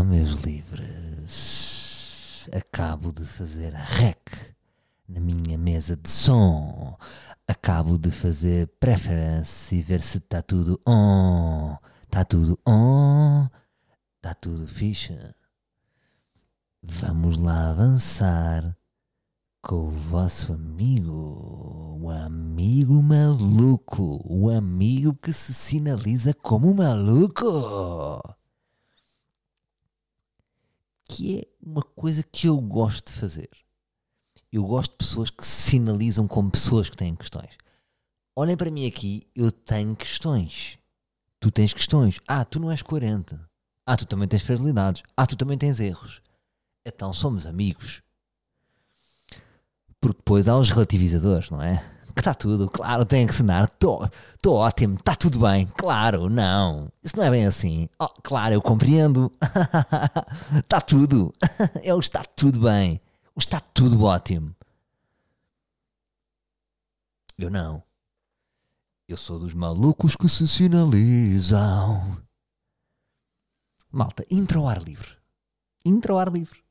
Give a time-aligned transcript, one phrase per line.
[0.00, 2.48] Olá, meus livres.
[2.54, 4.16] Acabo de fazer rec
[5.06, 6.96] na minha mesa de som.
[7.46, 11.76] Acabo de fazer preference e ver se está tudo on.
[12.04, 13.46] Está tudo on.
[14.16, 15.18] Está tudo fixe.
[16.82, 18.74] Vamos lá avançar
[19.60, 28.39] com o vosso amigo, o amigo maluco, o amigo que se sinaliza como maluco
[31.10, 33.50] que é uma coisa que eu gosto de fazer.
[34.52, 37.58] Eu gosto de pessoas que se sinalizam como pessoas que têm questões.
[38.36, 40.78] Olhem para mim aqui, eu tenho questões.
[41.40, 42.20] Tu tens questões.
[42.28, 43.36] Ah, tu não és coerente.
[43.84, 45.02] Ah, tu também tens fragilidades.
[45.16, 46.22] Ah, tu também tens erros.
[46.86, 48.02] Então somos amigos.
[50.00, 51.84] Porque depois há os relativizadores, não é?
[52.14, 57.16] Que está tudo, claro, tenho que ensinar, estou ótimo, está tudo bem, claro, não, isso
[57.16, 59.30] não é bem assim, oh, claro, eu compreendo,
[60.58, 61.32] está tudo,
[61.82, 63.00] é o está tudo bem,
[63.34, 64.54] o está tudo ótimo.
[67.38, 67.82] Eu não,
[69.08, 72.18] eu sou dos malucos que se sinalizam.
[73.90, 75.16] Malta, intro ao ar livre,
[75.84, 76.62] intro ao ar livre.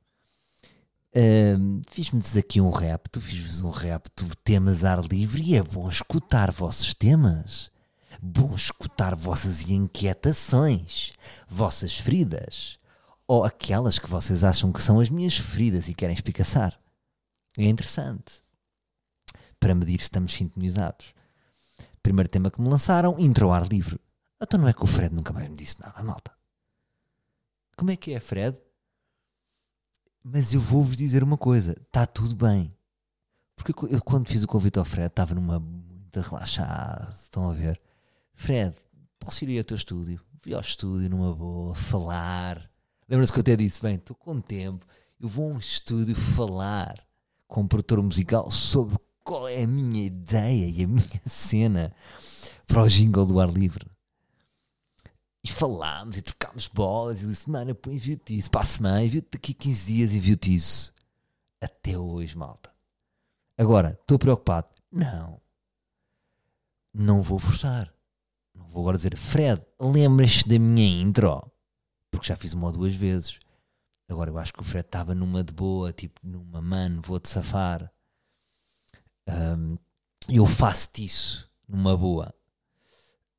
[1.12, 5.64] Uh, Fiz-me aqui um rap, tu fiz-vos um rap, tu temas ar livre e é
[5.64, 7.72] bom escutar vossos temas.
[8.22, 11.14] Bom escutar vossas inquietações,
[11.48, 12.78] vossas feridas,
[13.28, 16.78] ou aquelas que vocês acham que são as minhas feridas e querem espicaçar.
[17.58, 18.44] É interessante.
[19.60, 21.14] Para medir se estamos sintonizados.
[22.04, 24.00] Primeiro tema que me lançaram, intro ao ar livre.
[24.42, 26.32] Então não é que o Fred nunca mais me disse nada, malta.
[27.78, 28.60] Como é que é, Fred?
[30.24, 32.74] Mas eu vou-vos dizer uma coisa: está tudo bem.
[33.56, 37.12] Porque eu, quando fiz o convite ao Fred, estava numa muito relaxado.
[37.12, 37.80] Estão a ver?
[38.34, 38.76] Fred,
[39.20, 40.20] posso ir ao teu estúdio?
[40.44, 42.70] Vi ao estúdio numa boa, falar.
[43.08, 44.86] Lembra-se que eu até disse: bem, estou com tempo,
[45.20, 46.96] eu vou a um estúdio falar
[47.48, 51.94] com um produtor musical sobre qual é a minha ideia e a minha cena
[52.66, 53.86] para o jingle do ar livre.
[55.44, 57.22] E falámos e trocámos bolas.
[57.22, 58.52] E disse: Mano, eu envio-te isso.
[58.52, 60.94] Para a semana, envio-te daqui a 15 dias, envio-te isso.
[61.62, 62.74] Até hoje, malta.
[63.58, 64.68] Agora, estou preocupado?
[64.92, 65.42] Não.
[66.94, 67.94] Não vou forçar.
[68.54, 71.52] Não vou agora dizer: Fred, lembras-te da minha intro?
[72.12, 73.40] Porque já fiz uma ou duas vezes.
[74.10, 77.92] Agora eu acho que o Fred estava numa de boa, tipo, numa mano, vou-te safar.
[79.28, 79.78] Um,
[80.28, 82.34] eu faço-te isso numa boa.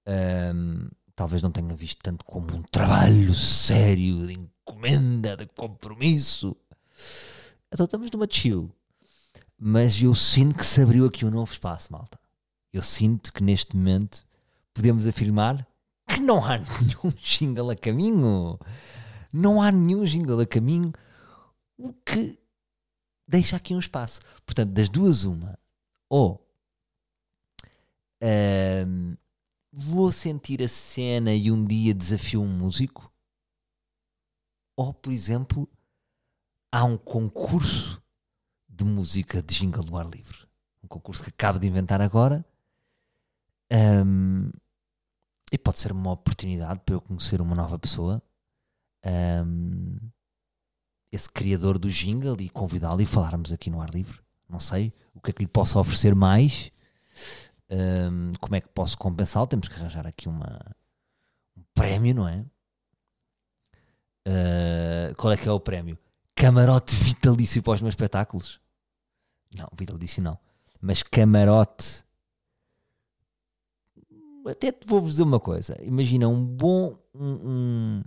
[0.06, 0.88] Um,
[1.20, 6.56] talvez não tenha visto tanto como um trabalho sério, de encomenda, de compromisso.
[7.70, 8.74] Então estamos numa chill.
[9.58, 12.18] Mas eu sinto que se abriu aqui um novo espaço, malta.
[12.72, 14.26] Eu sinto que neste momento
[14.72, 15.68] podemos afirmar
[16.08, 18.58] que não há nenhum jingle a caminho.
[19.30, 20.90] Não há nenhum jingle a caminho,
[21.76, 22.38] o que
[23.28, 24.20] deixa aqui um espaço.
[24.46, 25.58] Portanto, das duas, uma.
[26.08, 26.42] Ou
[28.22, 29.16] um,
[29.72, 33.12] vou sentir a cena e um dia desafio um músico?
[34.76, 35.68] Ou, por exemplo,
[36.72, 38.02] há um concurso
[38.68, 40.46] de música de jingle do ar livre.
[40.82, 42.44] Um concurso que acabo de inventar agora.
[43.72, 44.50] Um,
[45.52, 48.22] e pode ser uma oportunidade para eu conhecer uma nova pessoa.
[49.04, 49.98] Um,
[51.12, 54.20] esse criador do jingle e convidá-lo e falarmos aqui no ar livre.
[54.48, 56.72] Não sei o que é que lhe posso oferecer mais
[57.70, 59.46] um, como é que posso compensá-lo?
[59.46, 60.58] Temos que arranjar aqui uma,
[61.56, 62.44] um prémio, não é?
[64.26, 65.98] Uh, qual é que é o prémio?
[66.34, 68.60] Camarote vitalício para os meus espetáculos?
[69.56, 70.38] Não, vitalício não.
[70.80, 72.04] Mas camarote.
[74.46, 75.76] Até vou-vos dizer uma coisa.
[75.82, 76.98] Imagina um bom.
[77.14, 78.04] Um, um,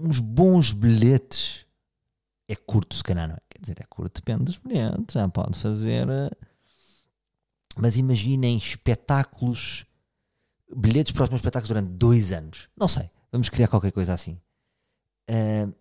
[0.00, 1.66] uns bons bilhetes.
[2.48, 3.45] É curto, se calhar, não é?
[3.56, 6.06] Quer dizer, é curto, depende dos bilhetes, já pode fazer.
[6.10, 6.30] Eh,
[7.74, 9.86] mas imaginem espetáculos,
[10.76, 12.68] bilhetes para os meus espetáculos durante dois anos.
[12.76, 14.38] Não sei, vamos criar qualquer coisa assim.
[15.30, 15.74] Uh,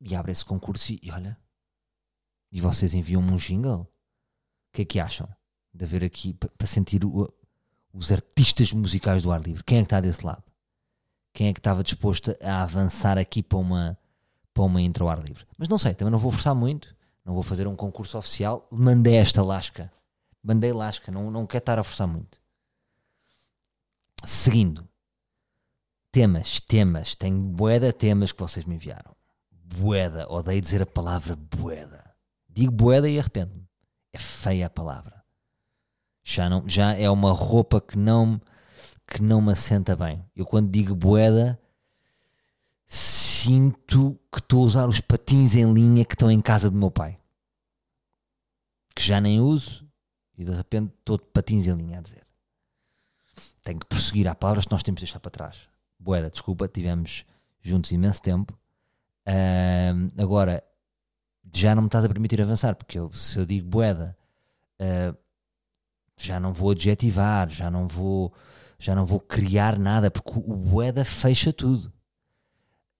[0.00, 1.36] e abre esse concurso e, e olha,
[2.52, 3.80] e vocês enviam-me um jingle?
[3.80, 3.88] O
[4.72, 5.28] que é que acham?
[5.72, 7.34] De haver aqui, para sentir o,
[7.92, 9.64] os artistas musicais do ar livre.
[9.64, 10.44] Quem é que está desse lado?
[11.32, 13.98] Quem é que estava disposto a avançar aqui para uma
[14.54, 15.44] para uma intro ao ar livre.
[15.58, 18.66] Mas não sei, também não vou forçar muito, não vou fazer um concurso oficial.
[18.70, 19.92] Mandei esta lasca,
[20.42, 22.40] mandei lasca, não, não quero estar a forçar muito.
[24.24, 24.88] Seguindo,
[26.12, 29.14] temas, temas, tenho boeda temas que vocês me enviaram.
[29.50, 32.14] Boeda, odeio dizer a palavra boeda.
[32.48, 33.68] Digo boeda e arrependo-me.
[34.12, 35.24] É feia a palavra.
[36.22, 38.40] Já, não, já é uma roupa que não
[39.06, 40.24] que não me assenta bem.
[40.34, 41.60] Eu quando digo boeda,
[42.96, 46.90] sinto que estou a usar os patins em linha que estão em casa do meu
[46.90, 47.18] pai.
[48.94, 49.84] Que já nem uso
[50.38, 52.24] e de repente estou de patins em linha a dizer.
[53.62, 54.28] Tenho que prosseguir.
[54.28, 55.68] Há palavras que nós temos de deixar para trás.
[55.98, 57.24] Boeda, desculpa, tivemos
[57.60, 58.56] juntos imenso tempo.
[59.26, 60.62] Uh, agora,
[61.52, 64.16] já não me estás a permitir avançar, porque eu, se eu digo boeda,
[64.80, 65.16] uh,
[66.16, 68.32] já não vou adjetivar, já não vou,
[68.78, 71.93] já não vou criar nada, porque o boeda fecha tudo.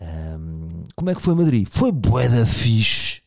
[0.01, 1.69] Um, como é que foi Madrid?
[1.71, 3.23] Foi boeda fixe.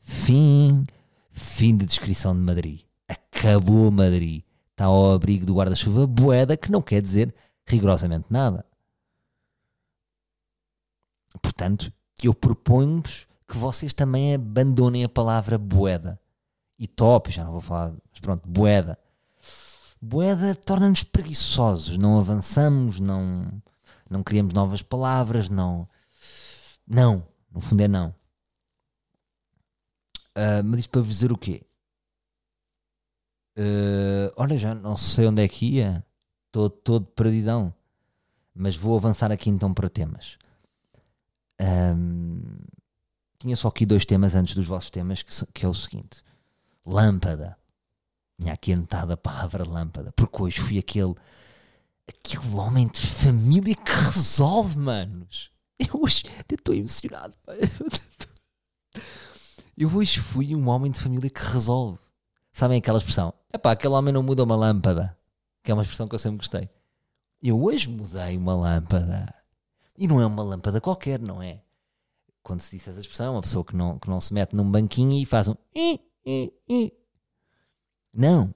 [0.00, 0.86] Fim.
[1.30, 2.80] Fim de descrição de Madrid.
[3.08, 4.42] Acabou Madrid.
[4.70, 7.34] Está ao abrigo do guarda-chuva boeda, que não quer dizer
[7.66, 8.64] rigorosamente nada.
[11.42, 11.92] Portanto,
[12.22, 16.20] eu proponho-vos que vocês também abandonem a palavra boeda.
[16.78, 18.98] E top, já não vou falar, mas pronto, boeda.
[20.00, 23.50] Boeda torna-nos preguiçosos, não avançamos, não,
[24.08, 25.88] não criamos novas palavras, não.
[26.86, 28.14] Não, no fundo é não.
[30.36, 31.62] Uh, mas isto para vos dizer o quê?
[33.58, 36.04] Uh, olha, já não sei onde é que ia,
[36.46, 37.74] estou todo perdidão,
[38.54, 40.38] mas vou avançar aqui então para temas.
[41.60, 42.40] Um,
[43.38, 46.22] tinha só aqui dois temas antes dos vossos temas, que, que é o seguinte:
[46.86, 47.56] lâmpada.
[48.40, 51.14] Tinha aqui anotada a palavra lâmpada, porque hoje fui aquele
[52.08, 55.50] aquele homem de família que resolve, manos.
[55.78, 57.36] Eu hoje estou emocionado.
[59.76, 62.00] Eu hoje fui um homem de família que resolve.
[62.52, 63.32] Sabem aquela expressão?
[63.52, 65.16] É pá, aquele homem não muda uma lâmpada.
[65.62, 66.68] Que é uma expressão que eu sempre gostei.
[67.40, 69.32] Eu hoje mudei uma lâmpada.
[69.96, 71.62] E não é uma lâmpada qualquer, não é?
[72.42, 75.12] Quando se diz essa expressão, uma pessoa que não, que não se mete num banquinho
[75.12, 75.54] e faz um.
[78.12, 78.52] Não.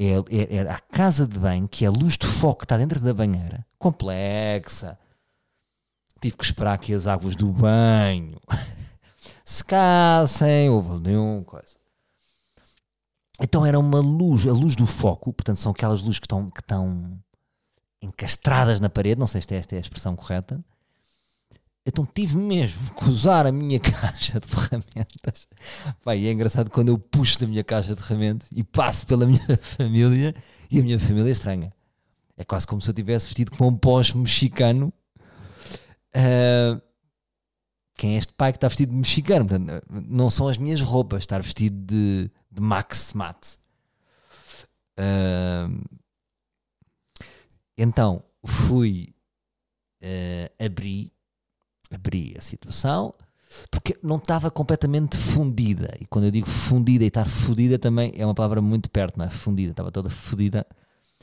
[0.00, 2.76] É, é, é a casa de banho, que é a luz de foco que está
[2.76, 4.96] dentro da banheira, complexa.
[6.20, 8.40] Tive que esperar que as águas do banho
[9.44, 11.76] secassem, houve nenhum coisa.
[13.40, 16.60] Então era uma luz, a luz do foco, portanto são aquelas luzes que estão, que
[16.60, 17.18] estão
[18.00, 20.64] encastradas na parede, não sei se esta é a expressão correta,
[21.88, 25.48] então tive mesmo que usar a minha caixa de ferramentas.
[26.04, 29.56] Pai, é engraçado quando eu puxo da minha caixa de ferramentas e passo pela minha
[29.62, 30.34] família
[30.70, 31.72] e a minha família é estranha.
[32.36, 34.92] É quase como se eu tivesse vestido com um pós mexicano.
[36.14, 36.78] Uh,
[37.96, 39.46] quem é este pai que está vestido de mexicano?
[39.46, 43.56] Portanto, não são as minhas roupas estar vestido de, de Max Matt.
[44.98, 45.82] Uh,
[47.78, 49.08] então fui
[50.02, 51.10] uh, abrir
[51.90, 53.14] abri a situação
[53.70, 55.96] porque não estava completamente fundida.
[56.00, 59.24] E quando eu digo fundida e estar fodida também é uma palavra muito perto, não
[59.24, 59.30] é?
[59.30, 60.66] Fundida, estava toda fodida.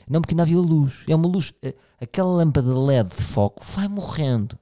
[0.08, 1.04] Não, porque ainda havia luz.
[1.08, 1.52] É uma luz.
[1.62, 4.58] Eh, aquela lâmpada LED de foco vai morrendo.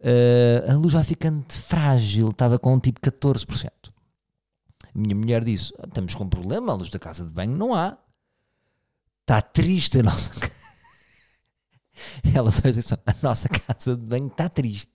[0.00, 2.30] Uh, a luz vai ficando frágil.
[2.30, 3.70] Estava com um tipo 14%.
[4.94, 7.56] A minha mulher disse: ah, Estamos com um problema, a luz da casa de banho
[7.56, 7.96] não há.
[9.22, 10.59] Está triste a nossa casa
[12.34, 14.90] Ela só diz, a nossa casa de banho está triste.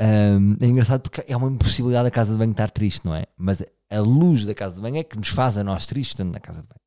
[0.00, 3.26] Um, é engraçado porque é uma impossibilidade a casa de banho estar triste, não é?
[3.36, 6.32] Mas a luz da casa de banho é que nos faz a nós tristes estando
[6.32, 6.80] na casa de banho.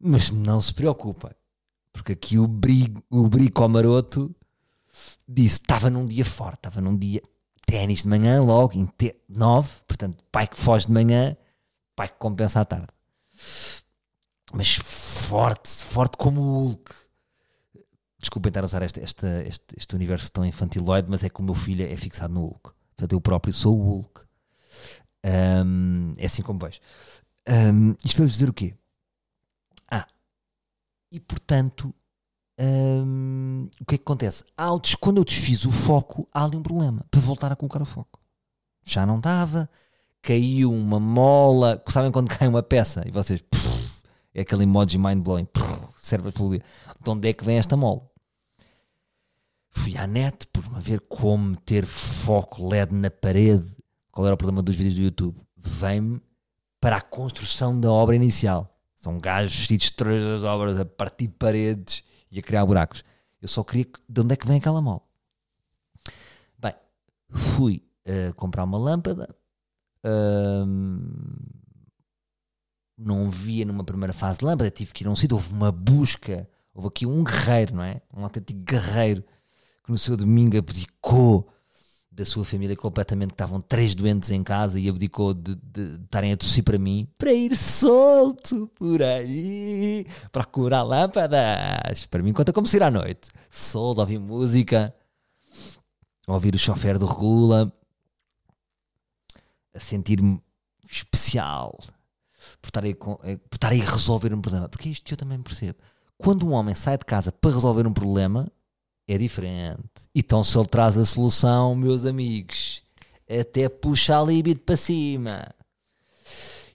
[0.00, 1.36] Mas não se preocupa,
[1.92, 4.34] porque aqui o brigo, o brico maroto
[5.28, 7.22] disse: estava num dia forte, estava num dia
[7.66, 8.88] ténis de manhã, logo em
[9.28, 11.36] nove, portanto, pai que foge de manhã,
[11.94, 12.88] pai que compensa à tarde.
[14.52, 17.01] Mas forte, forte como o Hulk.
[18.22, 21.42] Desculpem estar a usar este, este, este, este universo tão infantiloide, mas é que o
[21.42, 22.70] meu filho é fixado no Hulk.
[22.96, 24.22] Portanto, eu próprio sou o Hulk.
[25.24, 26.78] Um, é assim como vejo.
[27.48, 28.76] Um, isto para vos dizer o quê?
[29.90, 30.06] Ah,
[31.10, 31.92] e portanto,
[32.60, 34.44] um, o que é que acontece?
[35.00, 38.20] Quando eu desfiz o foco, há ali um problema para voltar a colocar o foco.
[38.84, 39.68] Já não dava,
[40.22, 41.82] caiu uma mola.
[41.88, 43.42] Sabem quando cai uma peça e vocês.
[43.42, 45.48] Pff, é aquele emoji mind blowing.
[45.96, 48.11] Serve para De onde é que vem esta mola?
[49.72, 53.74] Fui à net por ver como meter foco LED na parede.
[54.10, 55.40] Qual era o problema dos vídeos do YouTube?
[55.56, 56.20] Vem-me
[56.78, 58.78] para a construção da obra inicial.
[58.94, 63.02] São gajos vestidos de três das obras a partir paredes e a criar buracos.
[63.40, 65.00] Eu só queria de onde é que vem aquela mola.
[66.58, 66.74] Bem,
[67.30, 69.34] fui uh, comprar uma lâmpada.
[72.96, 76.48] Não via numa primeira fase lâmpada, tive que ir a um sítio, houve uma busca,
[76.74, 78.02] houve aqui um guerreiro, não é?
[78.14, 79.24] Um autêntico guerreiro
[79.84, 81.48] que no seu domingo abdicou
[82.12, 85.56] da sua família completamente que estavam três doentes em casa e abdicou de,
[86.02, 92.04] estarem a tossir para mim para ir solto por aí procurar lâmpadas.
[92.06, 93.30] Para mim conta como sair à noite.
[93.48, 94.94] Solto, ouvir música,
[96.26, 97.72] ouvir o chofer do Regula,
[99.74, 100.38] a sentir-me
[100.90, 101.78] especial
[102.60, 104.68] por estar, por estar a resolver um problema.
[104.68, 105.78] Porque é isto que eu também percebo.
[106.18, 108.52] Quando um homem sai de casa para resolver um problema,
[109.06, 109.82] é diferente.
[110.14, 112.82] Então, se ele traz a solução, meus amigos,
[113.28, 115.48] até puxa a libido para cima.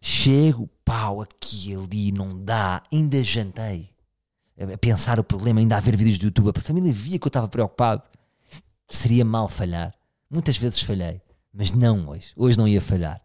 [0.02, 2.84] Chego, pau, aquilo ali não dá.
[2.92, 3.90] Ainda jantei
[4.58, 6.52] a pensar o problema, ainda a ver vídeos do YouTube.
[6.56, 8.04] A família via que eu estava preocupado.
[8.90, 9.94] Seria mal falhar.
[10.30, 11.22] Muitas vezes falhei,
[11.54, 12.32] mas não hoje.
[12.36, 13.22] Hoje não ia falhar.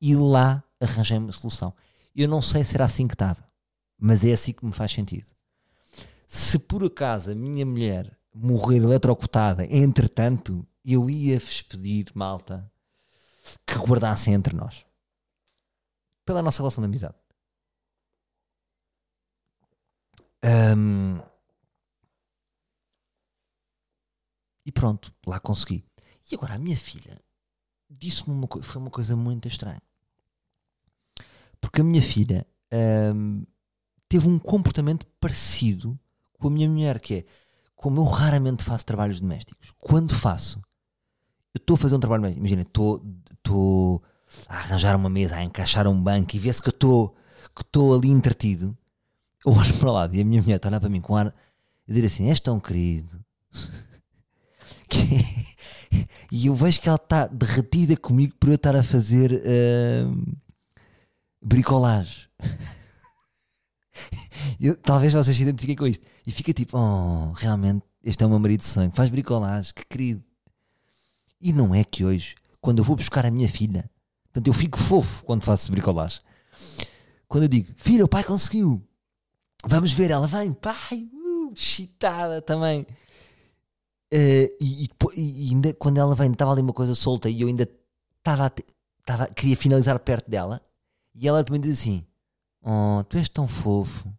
[0.00, 1.72] E lá arranjei uma solução.
[2.14, 3.44] Eu não sei se era assim que estava,
[3.98, 5.26] mas é assim que me faz sentido.
[6.26, 12.70] Se por acaso a minha mulher morrer eletrocutada, entretanto, eu ia-vos pedir, malta,
[13.66, 14.84] que guardassem entre nós.
[16.24, 17.16] Pela nossa relação de amizade.
[20.44, 21.18] Um,
[24.64, 25.84] e pronto, lá consegui.
[26.30, 27.20] E agora a minha filha
[27.90, 29.82] disse-me uma coisa, foi uma coisa muito estranha.
[31.60, 32.46] Porque a minha filha
[33.14, 33.44] um,
[34.08, 35.98] teve um comportamento parecido
[36.38, 37.26] com a minha mulher, que é
[37.78, 40.58] como eu raramente faço trabalhos domésticos, quando faço,
[41.54, 44.02] eu estou a fazer um trabalho doméstico, imagina, estou
[44.48, 47.14] a arranjar uma mesa, a encaixar um banco e vê-se que estou
[47.54, 48.76] que estou ali entretido,
[49.46, 51.32] eu olho para lá e a minha mulher está a olhar para mim com ar
[51.86, 53.24] e dizer assim: És tão querido.
[56.32, 60.36] e eu vejo que ela está derretida comigo por eu estar a fazer uh,
[61.40, 62.26] bricolagem.
[64.60, 66.04] Eu, talvez vocês se identifiquem com isto.
[66.26, 69.84] E fica tipo, oh, realmente, este é o meu marido de sangue, faz bricolagem, que
[69.86, 70.22] querido.
[71.40, 73.88] E não é que hoje, quando eu vou buscar a minha filha,
[74.24, 76.20] portanto, eu fico fofo quando faço bricolagem.
[77.28, 78.82] Quando eu digo, filha, o pai conseguiu,
[79.64, 82.82] vamos ver, ela vem, pai, uh, chitada também.
[84.12, 87.48] Uh, e, e, e, ainda quando ela vem, estava ali uma coisa solta e eu
[87.48, 87.68] ainda
[88.18, 88.50] estava,
[89.34, 90.60] queria finalizar perto dela.
[91.14, 92.06] E ela me diz assim:
[92.62, 94.12] Oh, tu és tão fofo.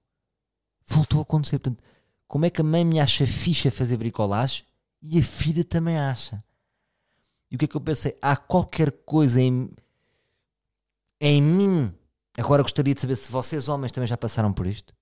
[0.87, 1.59] Voltou a acontecer.
[1.59, 1.83] Portanto,
[2.27, 4.65] como é que a mãe me acha ficha fazer bricolagem
[5.01, 6.43] e a filha também acha?
[7.51, 8.17] E o que é que eu pensei?
[8.21, 9.69] Há qualquer coisa em,
[11.19, 11.93] em mim.
[12.37, 14.93] Agora gostaria de saber se vocês, homens, também já passaram por isto.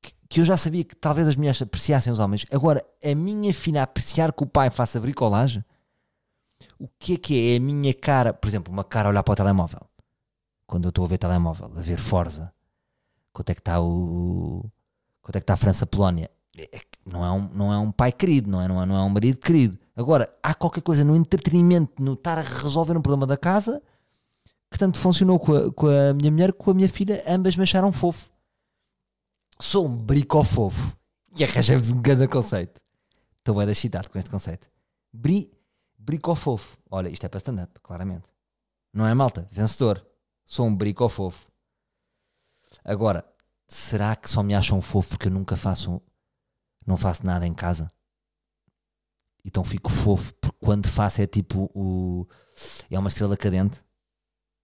[0.00, 2.46] Que, que eu já sabia que talvez as mulheres apreciassem os homens.
[2.52, 5.64] Agora, a minha filha apreciar que o pai faça bricolagem.
[6.78, 7.54] O que é que é?
[7.54, 9.80] É a minha cara, por exemplo, uma cara a olhar para o telemóvel.
[10.66, 12.52] Quando eu estou a ver telemóvel, a ver Forza
[13.32, 14.64] quanto é que está o.
[15.20, 16.30] Quanto é que está a França-Polónia?
[16.56, 18.96] É, é não é, um, não é um pai querido, não é, não, é, não
[18.96, 19.78] é um marido querido.
[19.96, 23.82] Agora, há qualquer coisa no entretenimento, no estar a resolver um problema da casa,
[24.70, 27.64] que tanto funcionou com a, com a minha mulher com a minha filha, ambas me
[27.64, 28.30] acharam fofo.
[29.60, 30.96] Sou um brico fofo.
[31.36, 32.80] E arranjei-vos um grande conceito.
[33.38, 34.70] Estou bem excitado com este conceito.
[35.12, 35.52] Bri,
[35.98, 36.78] brico fofo.
[36.90, 38.30] Olha, isto é para stand-up, claramente.
[38.92, 39.48] Não é malta?
[39.50, 40.04] Vencedor.
[40.44, 41.51] Sou um brico fofo.
[42.84, 43.24] Agora,
[43.68, 46.00] será que só me acham fofo porque eu nunca faço,
[46.86, 47.90] não faço nada em casa?
[49.44, 52.26] Então fico fofo porque quando faço é tipo o.
[52.90, 53.84] É uma estrela cadente.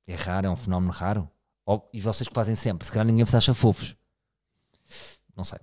[0.07, 1.31] É raro, é um fenómeno raro.
[1.93, 3.95] E vocês que fazem sempre, se calhar ninguém vos acha fofos.
[5.37, 5.59] Não sei.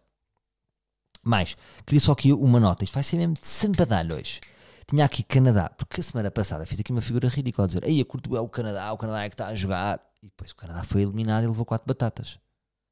[1.24, 2.84] Mais, queria só aqui uma nota.
[2.84, 4.40] Isto vai ser mesmo de sambadalho hoje.
[4.88, 8.00] Tinha aqui Canadá, porque a semana passada fiz aqui uma figura ridícula a dizer: Ei,
[8.01, 10.00] a curto é o Canadá, o Canadá é que está a jogar.
[10.22, 12.39] E depois o Canadá foi eliminado e levou quatro batatas.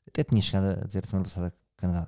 [0.07, 2.07] Até tinha chegado a dizer a semana passada Canadá.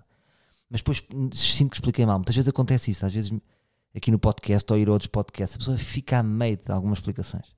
[0.69, 2.17] Mas depois sinto que expliquei mal.
[2.17, 3.05] Muitas vezes acontece isso.
[3.05, 3.31] Às vezes
[3.95, 6.99] aqui no podcast ou ir a outros podcasts, a pessoa fica a meio de algumas
[6.99, 7.55] explicações.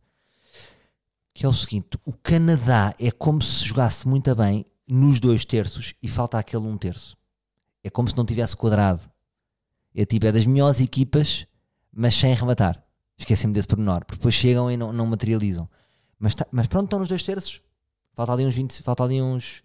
[1.34, 5.94] Que é o seguinte: o Canadá é como se jogasse muito bem nos dois terços
[6.02, 7.18] e falta aquele um terço.
[7.84, 9.10] É como se não tivesse quadrado.
[9.96, 11.48] É tipo, é das melhores equipas,
[12.00, 12.84] mas sem rematar.
[13.18, 14.06] Esqueci-me desse pormenor.
[14.06, 15.68] Porque depois chegam e não, não materializam.
[16.20, 17.60] Mas, tá, mas pronto, estão nos dois terços.
[18.14, 19.64] Falta ali uns 20, falta ali uns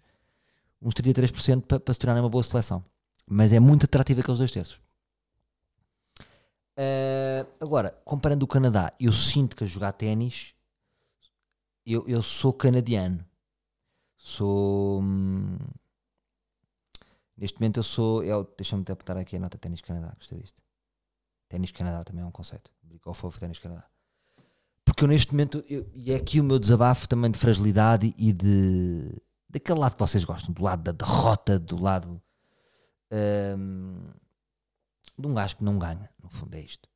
[0.81, 2.83] uns 33% para, para se tornar uma boa seleção.
[3.27, 4.81] Mas é muito atrativo aqueles dois terços.
[6.75, 10.55] Uh, agora, comparando o Canadá, eu sinto que a jogar ténis,
[11.85, 13.23] eu, eu sou canadiano.
[14.17, 15.01] Sou.
[15.01, 15.57] Hum,
[17.37, 18.23] neste momento eu sou.
[18.57, 20.13] Deixa-me apontar aqui a nota ténis Canadá.
[20.17, 20.62] Gostei disto.
[21.53, 22.71] Ténis Canadá também é um conceito.
[22.81, 23.85] Brico fofo, ténis Canadá.
[24.83, 25.63] Porque eu neste momento.
[25.69, 29.99] Eu, e é aqui o meu desabafo também de fragilidade e de daquele lado que
[29.99, 32.19] vocês gostam, do lado da derrota, do lado
[33.55, 33.99] um,
[35.15, 36.89] de um gajo que não ganha, no fundo é isto.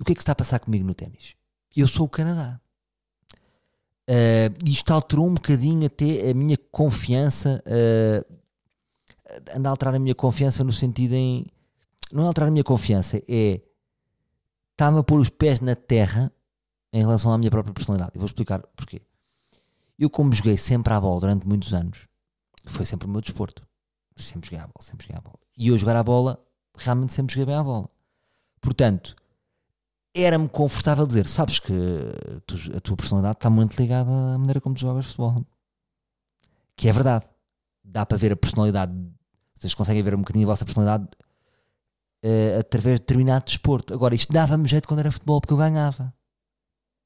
[0.00, 1.36] O que é que está a passar comigo no ténis?
[1.76, 2.58] eu sou o Canadá.
[4.08, 7.62] Uh, isto alterou um bocadinho até a minha confiança.
[7.66, 8.34] Uh,
[9.54, 11.44] anda a alterar a minha confiança no sentido em.
[12.10, 13.60] Não é alterar a minha confiança, é.
[14.80, 16.32] Está-me a pôr os pés na terra
[16.90, 18.12] em relação à minha própria personalidade.
[18.14, 19.02] Eu vou explicar porquê.
[19.98, 22.08] Eu, como joguei sempre à bola durante muitos anos,
[22.64, 23.62] foi sempre o meu desporto.
[24.16, 25.38] Sempre joguei à bola, sempre joguei à bola.
[25.54, 26.42] E eu jogar à bola,
[26.74, 27.90] realmente sempre joguei bem à bola.
[28.58, 29.14] Portanto,
[30.14, 31.74] era-me confortável dizer: sabes que
[32.46, 35.44] tu, a tua personalidade está muito ligada à maneira como tu jogas futebol.
[36.74, 37.26] Que é verdade.
[37.84, 38.94] Dá para ver a personalidade,
[39.54, 41.06] vocês conseguem ver um bocadinho a vossa personalidade
[42.24, 43.94] uh, através de determinado desporto.
[43.94, 46.12] Agora, isto dava-me jeito quando era futebol porque eu ganhava.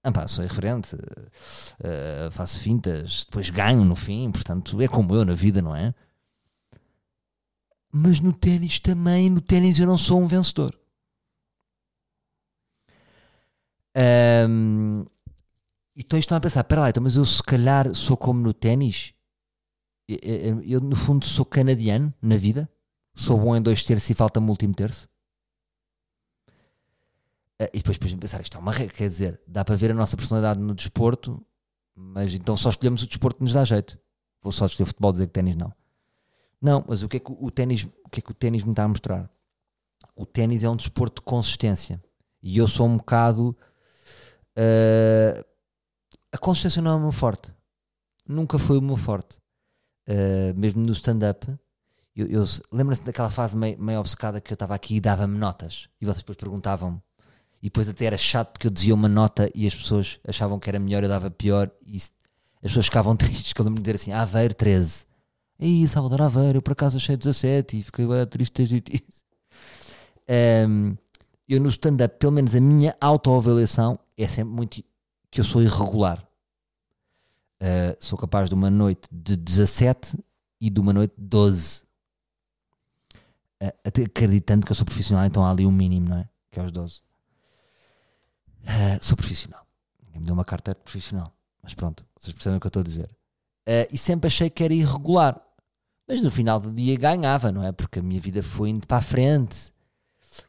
[0.02, 5.25] Ah, pá, sou irreverente, uh, faço fintas, depois ganho no fim, portanto é como eu
[5.25, 5.94] na vida, não é?
[7.90, 10.78] Mas no ténis também, no ténis eu não sou um vencedor.
[13.97, 15.06] Um,
[15.97, 19.14] então estão a pensar, espera lá, então, mas eu se calhar sou como no ténis?
[20.09, 22.68] Eu, eu, eu, no fundo sou canadiano na vida?
[23.14, 25.09] Sou bom em dois terços e falta-me o último terço?
[27.61, 29.94] Uh, e depois, depois pensar, isto é uma regra, quer dizer, dá para ver a
[29.94, 31.44] nossa personalidade no desporto,
[31.94, 33.99] mas então só escolhemos o desporto que nos dá jeito.
[34.42, 35.73] Vou só escolher futebol dizer que ténis não.
[36.61, 38.71] Não, mas o que é que o ténis, o que é que o ténis me
[38.71, 39.30] está a mostrar?
[40.16, 42.02] O ténis é um desporto de consistência.
[42.42, 43.56] E eu sou um bocado
[44.56, 45.44] Uh,
[46.33, 47.52] a consistência não é o meu forte.
[48.26, 49.38] Nunca foi o meu forte.
[50.09, 51.47] Uh, mesmo no stand-up,
[52.16, 55.88] eu, eu lembro-se daquela fase meio, meio obcecada que eu estava aqui e dava-me notas.
[56.00, 57.02] E vocês depois perguntavam-me.
[57.61, 60.68] E depois até era chato porque eu dizia uma nota e as pessoas achavam que
[60.68, 61.71] era melhor, eu dava pior.
[61.87, 62.12] E as
[62.62, 63.52] pessoas ficavam tristes.
[63.52, 65.06] Que eu lembro de dizer assim: Aveiro 13.
[65.59, 69.25] E Salvador Aveiro, eu por acaso achei 17 e fiquei triste desde isso.
[70.68, 70.97] Um,
[71.49, 74.83] eu no stand-up, pelo menos a minha autoavaliação é sempre muito
[75.30, 76.26] que eu sou irregular.
[77.61, 80.18] Uh, sou capaz de uma noite de 17
[80.61, 81.83] e de uma noite de 12.
[83.62, 86.28] Uh, acreditando que eu sou profissional, então há ali um mínimo, não é?
[86.50, 87.00] Que é os 12.
[88.62, 89.67] Uh, sou profissional.
[90.06, 91.32] Ninguém me deu uma carta de profissional.
[91.62, 93.10] Mas pronto, vocês percebem o que eu estou a dizer.
[93.67, 95.40] Uh, e sempre achei que era irregular.
[96.06, 97.73] Mas no final do dia ganhava, não é?
[97.73, 99.73] Porque a minha vida foi indo para a frente.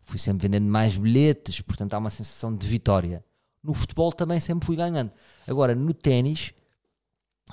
[0.01, 3.23] Fui sempre vendendo mais bilhetes, portanto há uma sensação de vitória.
[3.63, 5.11] No futebol também sempre fui ganhando.
[5.47, 6.53] Agora, no ténis,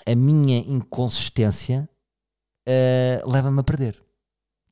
[0.06, 1.88] a minha inconsistência
[2.68, 4.01] uh, leva-me a perder.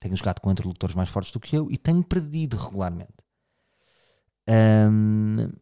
[0.00, 3.14] Tenho jogado com interlocutores mais fortes do que eu e tenho perdido regularmente.
[4.48, 5.52] Um,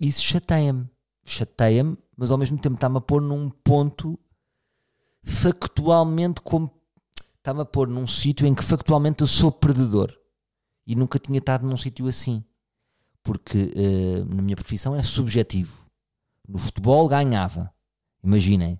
[0.00, 0.88] isso chateia-me.
[1.24, 4.18] Chateia-me, mas ao mesmo tempo está-me a pôr num ponto
[5.22, 6.70] factualmente como
[7.38, 10.14] está-me a pôr num sítio em que factualmente eu sou perdedor
[10.86, 12.44] e nunca tinha estado num sítio assim
[13.24, 15.84] porque uh, na minha profissão é subjetivo.
[16.46, 17.72] No futebol ganhava,
[18.22, 18.78] imaginem.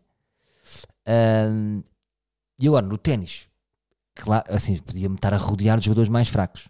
[2.58, 3.48] E agora no ténis,
[4.14, 6.68] claro, assim, podia-me estar a rodear de jogadores mais fracos,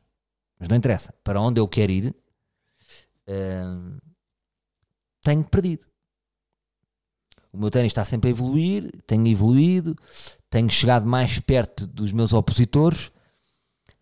[0.59, 1.15] mas não interessa.
[1.23, 2.17] Para onde eu quero ir,
[3.29, 4.01] uh,
[5.23, 5.87] tenho perdido.
[7.53, 9.97] O meu ténis está sempre a evoluir, tenho evoluído,
[10.51, 13.13] tenho chegado mais perto dos meus opositores,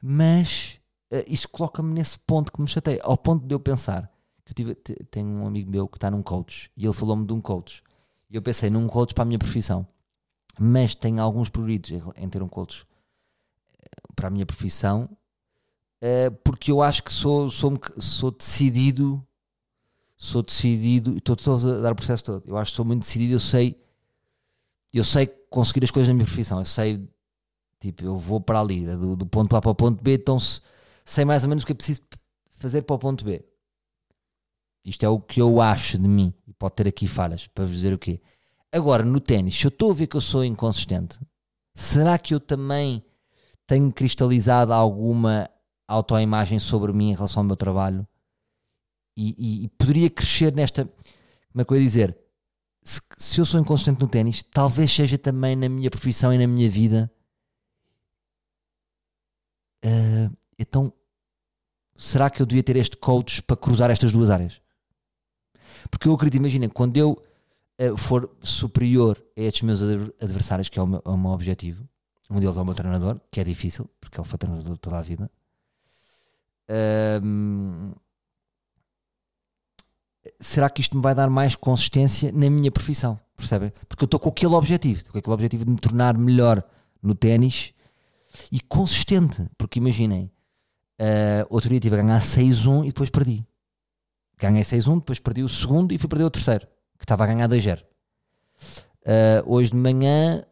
[0.03, 0.79] mas
[1.13, 4.11] uh, isso coloca-me nesse ponto que me chateia, ao ponto de eu pensar
[4.45, 4.75] que eu tive,
[5.11, 7.83] tenho um amigo meu que está num coach e ele falou-me de um coach.
[8.31, 9.87] E eu pensei num coach para a minha profissão,
[10.59, 12.87] mas tenho alguns pruridos em, ter um coach
[14.15, 15.09] para a minha profissão,
[16.03, 19.25] uh, porque eu acho que sou, sou, sou decidido,
[20.17, 22.43] sou decidido, estou, estou a dar o processo todo.
[22.47, 23.81] Eu acho que sou muito decidido, eu sei,
[24.93, 27.09] eu sei conseguir as coisas na minha profissão, eu sei,
[27.81, 30.61] tipo, eu vou para ali, do, do ponto A para o ponto B, então se
[31.05, 32.03] sei mais ou menos o que é preciso
[32.59, 33.45] fazer para o ponto B.
[34.85, 36.33] Isto é o que eu acho de mim.
[36.47, 38.21] E pode ter aqui falhas para vos dizer o quê.
[38.71, 41.21] Agora, no ténis, se eu estou a ver que eu sou inconsistente,
[41.75, 43.05] será que eu também
[43.73, 45.49] tenho cristalizado alguma
[45.89, 48.07] autoimagem sobre mim em relação ao meu trabalho?
[49.17, 50.85] E, e, e poderia crescer nesta.
[50.85, 52.19] Como é que eu ia dizer?
[52.83, 56.47] Se, se eu sou inconsistente no ténis, talvez seja também na minha profissão e na
[56.47, 57.11] minha vida.
[59.83, 60.93] Uh, então,
[61.97, 64.61] será que eu devia ter este coach para cruzar estas duas áreas?
[65.91, 67.23] Porque eu acredito, imaginem, quando eu
[67.81, 69.81] uh, for superior a estes meus
[70.21, 71.89] adversários, que é o meu, é o meu objetivo,
[72.37, 75.03] um deles é o meu treinador, que é difícil, porque ele foi treinador toda a
[75.03, 75.31] vida.
[77.23, 77.93] Um,
[80.41, 83.19] será que isto me vai dar mais consistência na minha profissão?
[83.37, 83.73] Percebem?
[83.89, 86.63] Porque eu estou com aquele objetivo, com aquele objetivo de me tornar melhor
[87.03, 87.73] no ténis
[88.51, 89.47] e consistente.
[89.59, 90.31] Porque imaginem,
[91.03, 93.45] Uh, outro dia estive a ganhar 6-1 e depois perdi.
[94.39, 96.65] ganhei 6-1, depois perdi o segundo e fui perder o terceiro,
[96.97, 97.83] que estava a ganhar 2-0.
[97.83, 100.45] Uh, hoje de manhã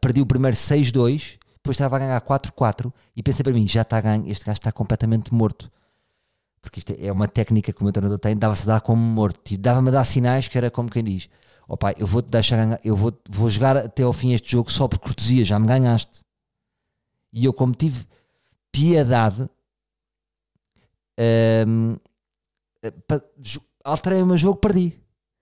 [0.00, 3.98] perdi o primeiro 6-2, depois estava a ganhar 4-4 e pensei para mim, já está
[3.98, 5.70] a ganhar, este gajo está completamente morto.
[6.60, 9.40] Porque isto é uma técnica que o meu treinador tem, dava-se a dar como morto.
[9.42, 11.28] Tipo, dava-me a dar sinais que era como quem diz:
[11.66, 14.52] Ó oh, pai, eu vou-te deixar ganhar, eu vou, vou jogar até ao fim este
[14.52, 16.20] jogo só por cortesia, já me ganhaste.
[17.32, 18.04] E eu, como tive
[18.72, 19.48] piedade,
[21.66, 21.96] um,
[23.84, 24.99] alterei o meu jogo, perdi.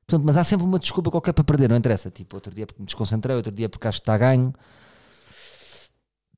[0.08, 2.10] Portanto, mas há sempre uma desculpa qualquer para perder, não interessa.
[2.10, 4.54] Tipo, outro dia porque me desconcentrei, outro dia porque acho que está ganho.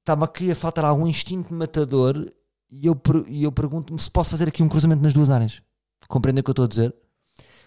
[0.01, 2.33] Está-me aqui a faltar algum instinto matador
[2.69, 5.63] e eu, eu pergunto-me se posso fazer aqui um cruzamento nas duas áreas.
[6.09, 6.93] Compreendem o que eu estou a dizer?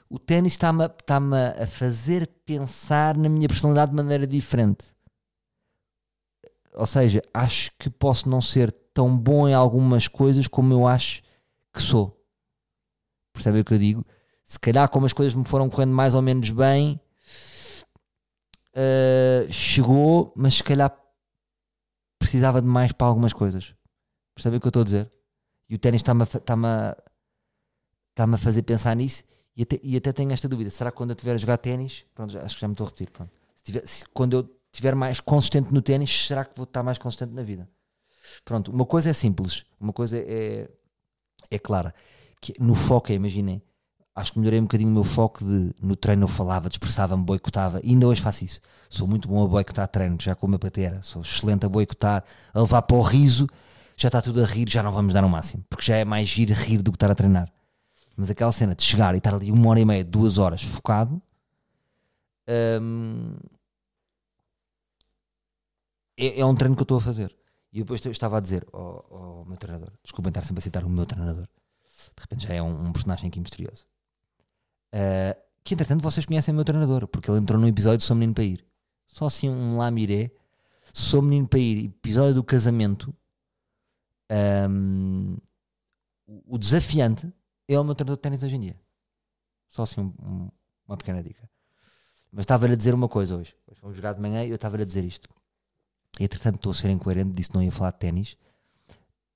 [0.09, 1.21] O ténis está-me está
[1.61, 4.85] a fazer pensar na minha personalidade de maneira diferente.
[6.73, 11.21] Ou seja, acho que posso não ser tão bom em algumas coisas como eu acho
[11.71, 12.21] que sou.
[13.31, 14.05] Percebem o que eu digo?
[14.43, 16.99] Se calhar, como as coisas me foram correndo mais ou menos bem,
[18.75, 20.95] uh, chegou, mas se calhar
[22.19, 23.73] precisava de mais para algumas coisas.
[24.35, 25.11] Percebem o que eu estou a dizer?
[25.69, 26.97] E o ténis está-me a, está a,
[28.09, 29.23] está a fazer pensar nisso
[29.55, 30.69] e até, e até tenho esta dúvida.
[30.69, 32.89] Será que quando eu estiver a jogar ténis, pronto, acho que já me estou a
[32.89, 33.31] repetir, pronto.
[33.55, 36.97] Se tiver, se, quando eu estiver mais consistente no ténis, será que vou estar mais
[36.97, 37.69] consistente na vida?
[38.43, 40.69] Pronto, uma coisa é simples, uma coisa é,
[41.51, 41.93] é clara,
[42.41, 43.61] que no foco é, imaginem,
[44.15, 47.79] acho que melhorei um bocadinho o meu foco de no treino eu falava, dispersava-me, boicotava,
[47.83, 48.61] e ainda hoje faço isso.
[48.89, 52.23] Sou muito bom a boicotar treino, já com uma patera, sou excelente a boicotar,
[52.53, 53.47] a levar para o riso,
[53.97, 56.29] já está tudo a rir, já não vamos dar o máximo, porque já é mais
[56.29, 57.51] giro rir do que estar a treinar.
[58.15, 61.21] Mas aquela cena de chegar e estar ali uma hora e meia, duas horas focado,
[62.81, 63.35] hum,
[66.17, 67.35] é, é, um treino que eu estou a fazer.
[67.71, 70.89] E depois eu estava a dizer ao, meu treinador, desculpem estar sempre a citar o
[70.89, 73.87] meu treinador, de repente já é um, um personagem aqui misterioso.
[74.93, 78.35] Uh, que entretanto vocês conhecem o meu treinador, porque ele entrou no episódio Sou Menino
[78.35, 78.65] para Ir.
[79.07, 80.31] Só assim um lamiré.
[80.93, 83.15] Sou Menino para Ir, episódio do casamento.
[84.69, 85.37] Um,
[86.45, 87.31] o desafiante
[87.67, 88.79] é o meu treinador de ténis hoje em dia.
[89.67, 90.51] Só assim um, um,
[90.87, 91.49] uma pequena dica.
[92.31, 93.55] Mas estava-lhe a dizer uma coisa hoje.
[93.67, 95.29] Hoje fomos jogar de manhã e eu estava-lhe a dizer isto.
[96.19, 98.37] E entretanto estou a ser incoerente, disse que não ia falar de ténis.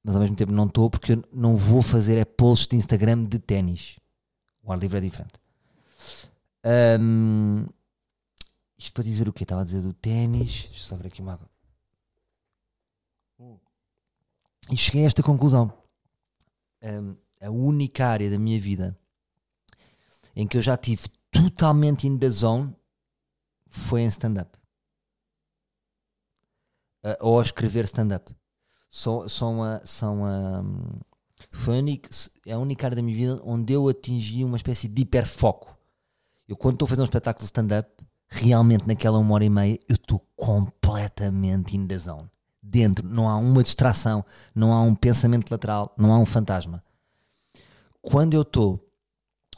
[0.04, 3.24] Mas ao mesmo tempo não estou porque eu não vou fazer é posts de Instagram
[3.26, 3.98] de ténis.
[4.64, 5.40] O ar livre é diferente.
[7.00, 7.66] Um,
[8.78, 9.44] isto para dizer o quê?
[9.44, 10.66] Estava a dizer do ténis.
[10.66, 11.50] Deixa eu só ver aqui uma água.
[14.70, 15.72] E cheguei a esta conclusão.
[16.84, 18.98] Um, a única área da minha vida
[20.36, 22.76] em que eu já tive totalmente in the zone
[23.70, 24.58] foi em stand-up.
[27.04, 28.36] Uh, ou a escrever stand-up.
[28.90, 30.64] São, são, a, são a,
[31.52, 32.10] foi a única,
[32.46, 35.77] é a única área da minha vida onde eu atingi uma espécie de hiperfoco.
[36.48, 37.90] Eu, quando estou a fazer um espetáculo stand-up,
[38.28, 42.30] realmente naquela uma hora e meia, eu estou completamente in the zone.
[42.62, 46.84] Dentro, não há uma distração, não há um pensamento lateral, não há um fantasma.
[48.02, 48.86] Quando eu estou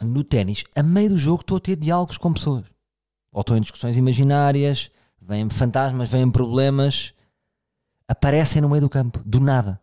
[0.01, 2.65] no ténis, a meio do jogo, estou a ter diálogos com pessoas.
[3.31, 4.89] Ou estou em discussões imaginárias,
[5.21, 7.13] vêm fantasmas, vêm problemas,
[8.07, 9.79] aparecem no meio do campo, do nada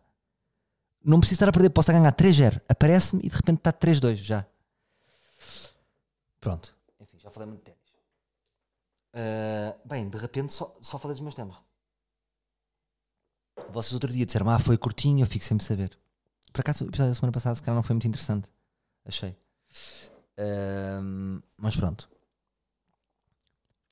[1.07, 2.61] não preciso estar a perder, posso estar a ganhar 3-0.
[2.67, 4.45] Aparece-me e de repente está 3-2 já.
[6.41, 6.75] Pronto.
[7.37, 7.87] Falei muito de ténis.
[9.13, 11.55] Uh, bem, de repente só, só falei dos meus temas.
[13.69, 15.95] Vocês outro dia disseram, ah, foi curtinho, eu fico sem saber.
[16.51, 18.49] Por acaso o episódio da semana passada se calhar não foi muito interessante.
[19.05, 19.37] Achei.
[20.39, 22.09] Uh, mas pronto.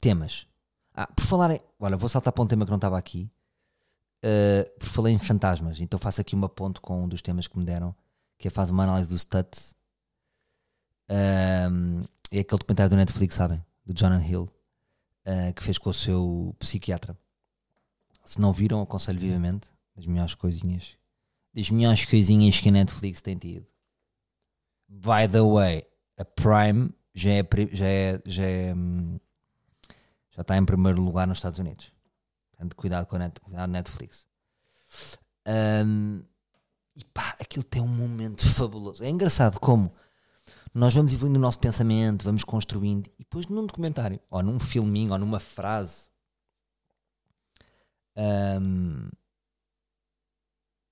[0.02, 0.48] Temas.
[0.92, 1.62] Ah, por falarem.
[1.80, 3.30] Olha, vou saltar para um tema que não estava aqui.
[4.24, 7.60] Uh, por falei em fantasmas, então faço aqui uma ponte com um dos temas que
[7.60, 7.96] me deram,
[8.40, 9.76] que é faz uma análise do Stutz.
[11.08, 12.06] Um,
[12.38, 13.64] é aquele documentário do Netflix, sabem?
[13.86, 14.52] Do Jonathan Hill,
[15.26, 17.18] uh, que fez com o seu psiquiatra.
[18.26, 19.70] Se não viram, aconselho vivamente.
[19.96, 20.98] Das melhores coisinhas.
[21.54, 23.66] Das melhores coisinhas que a Netflix tem tido.
[24.90, 29.18] By the way, a Prime já é, já é, já é, hum,
[30.32, 31.92] já está em primeiro lugar nos Estados Unidos.
[32.52, 34.28] Portanto, cuidado com a, net, a Netflix.
[35.48, 36.24] Um,
[36.96, 39.04] e pá, aquilo tem um momento fabuloso.
[39.04, 39.94] É engraçado como
[40.76, 45.12] nós vamos evoluindo o nosso pensamento, vamos construindo, e depois num documentário, ou num filminho,
[45.14, 46.10] ou numa frase,
[48.62, 49.10] um,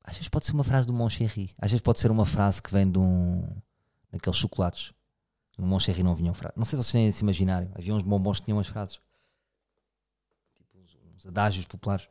[0.03, 2.71] às vezes pode ser uma frase do Moncherry, às vezes pode ser uma frase que
[2.71, 3.45] vem de um
[4.09, 4.93] daqueles chocolates.
[5.57, 6.57] No Moncherry não vinham frases.
[6.57, 7.71] Não sei se vocês têm esse imaginário.
[7.75, 8.99] Havia uns bombons que tinham umas frases
[11.27, 12.07] adágios populares.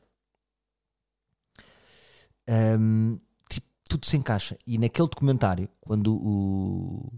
[2.49, 4.59] Um, tipo, tudo se encaixa.
[4.67, 7.13] E naquele documentário, quando o,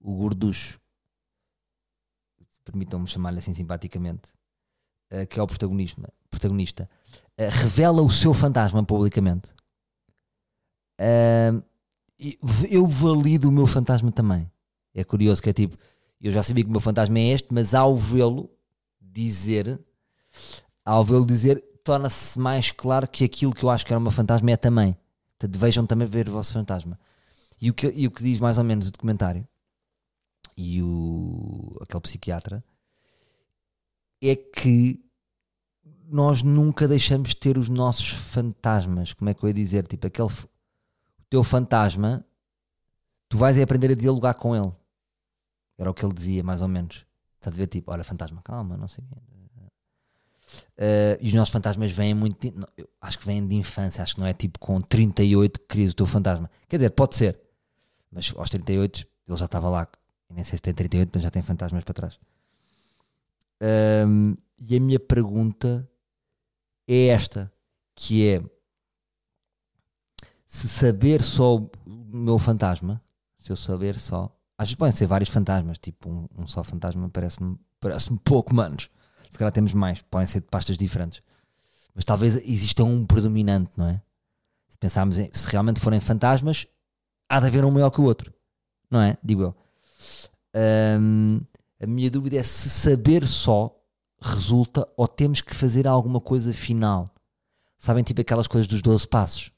[0.00, 0.80] o gorducho,
[2.64, 4.30] permitam-me chamar-lhe assim simpaticamente,
[5.12, 6.88] uh, que é o protagonista, protagonista
[7.38, 9.50] uh, revela o seu fantasma publicamente,
[11.00, 11.62] uh,
[12.70, 14.50] eu valido o meu fantasma também.
[14.94, 15.76] É curioso que é tipo,
[16.20, 18.50] eu já sabia que o meu fantasma é este, mas ao vê-lo
[19.00, 19.78] dizer,
[20.84, 24.50] ao vê-lo dizer, torna-se mais claro que aquilo que eu acho que era uma fantasma
[24.50, 24.96] é também.
[25.38, 26.98] Portanto, vejam também ver o vosso fantasma.
[27.60, 29.46] E o que, e o que diz mais ou menos o documentário
[30.56, 32.64] e o, aquele psiquiatra
[34.22, 35.04] é que
[36.08, 39.12] nós nunca deixamos de ter os nossos fantasmas.
[39.12, 39.86] Como é que eu ia dizer?
[39.86, 42.24] Tipo, aquele o teu fantasma,
[43.28, 44.72] tu vais aprender a dialogar com ele.
[45.76, 47.04] Era o que ele dizia, mais ou menos.
[47.36, 47.66] Estás a ver?
[47.66, 49.36] Tipo, olha, fantasma, calma, não sei o.
[50.78, 52.52] Uh, e os nossos fantasmas vêm muito.
[52.54, 52.68] Não,
[53.00, 55.96] acho que vêm de infância, acho que não é tipo com 38 que crias o
[55.96, 56.50] teu fantasma.
[56.68, 57.40] Quer dizer, pode ser,
[58.10, 59.88] mas aos 38 ele já estava lá.
[60.30, 62.18] Nem sei se tem 38, mas já tem fantasmas para trás.
[64.06, 65.88] Um, e a minha pergunta
[66.86, 67.52] é esta:
[67.94, 68.40] que é
[70.46, 73.02] se saber só o meu fantasma,
[73.38, 74.32] se eu saber só.
[74.58, 78.88] Às vezes podem ser vários fantasmas, tipo um, um só fantasma parece-me parece pouco, manos
[79.36, 81.22] se calhar temos mais, podem ser de pastas diferentes.
[81.94, 84.02] Mas talvez exista um predominante, não é?
[84.68, 86.66] Se pensarmos em, se realmente forem fantasmas,
[87.28, 88.32] há de haver um maior que o outro,
[88.90, 89.16] não é?
[89.22, 89.56] Digo eu.
[90.56, 91.40] Um,
[91.78, 93.78] a minha dúvida é se saber só
[94.20, 97.10] resulta ou temos que fazer alguma coisa final.
[97.78, 99.52] Sabem, tipo aquelas coisas dos 12 passos,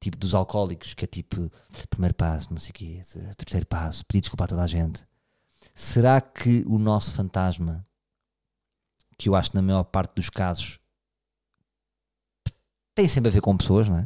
[0.00, 1.50] tipo dos alcoólicos, que é tipo
[1.90, 3.02] primeiro passo, não sei o quê,
[3.36, 5.06] terceiro passo, pedir desculpa a toda a gente.
[5.74, 7.86] Será que o nosso fantasma
[9.18, 10.78] que eu acho que na maior parte dos casos
[12.94, 14.04] tem sempre a ver com pessoas, não é?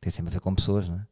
[0.00, 1.06] Tem sempre a ver com pessoas, não é?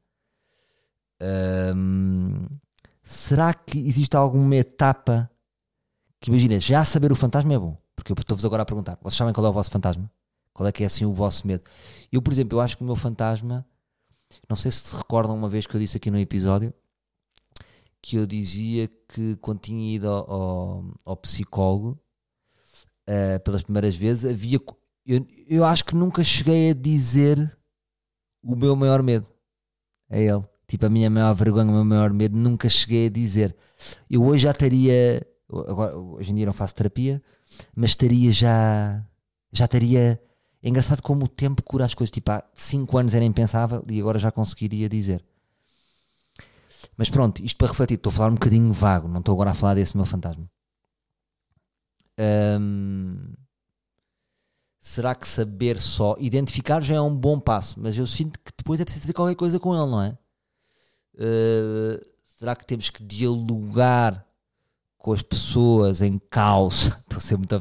[3.02, 5.30] Será que existe alguma etapa
[6.20, 7.76] que imagina, já saber o fantasma é bom?
[7.96, 10.10] Porque eu estou-vos agora a perguntar, vocês sabem qual é o vosso fantasma?
[10.52, 11.64] Qual é que é assim o vosso medo?
[12.10, 13.66] Eu, por exemplo, eu acho que o meu fantasma,
[14.48, 16.72] não sei se se recordam uma vez que eu disse aqui no episódio,
[18.00, 21.98] que eu dizia que quando tinha ido ao, ao, psicólogo,
[23.08, 24.58] uh, pelas primeiras vezes, havia.
[25.06, 27.58] Eu, eu acho que nunca cheguei a dizer
[28.42, 29.28] o meu maior medo
[30.10, 30.44] a ele.
[30.72, 33.54] Tipo, a minha maior vergonha, o meu maior medo, nunca cheguei a dizer.
[34.08, 35.22] Eu hoje já estaria.
[35.68, 37.22] Agora, hoje em dia não faço terapia,
[37.76, 39.04] mas estaria já.
[39.52, 40.18] Já estaria.
[40.62, 42.10] É engraçado como o tempo cura as coisas.
[42.10, 45.22] Tipo, há 5 anos era impensável e agora já conseguiria dizer.
[46.96, 49.54] Mas pronto, isto para refletir, estou a falar um bocadinho vago, não estou agora a
[49.54, 50.50] falar desse meu fantasma.
[54.80, 57.78] Será que saber só identificar já é um bom passo?
[57.78, 60.18] Mas eu sinto que depois é preciso fazer qualquer coisa com ele, não é?
[61.14, 62.00] Uh,
[62.38, 64.26] será que temos que dialogar
[64.96, 66.86] com as pessoas em caos?
[67.08, 67.60] Estou a ser muito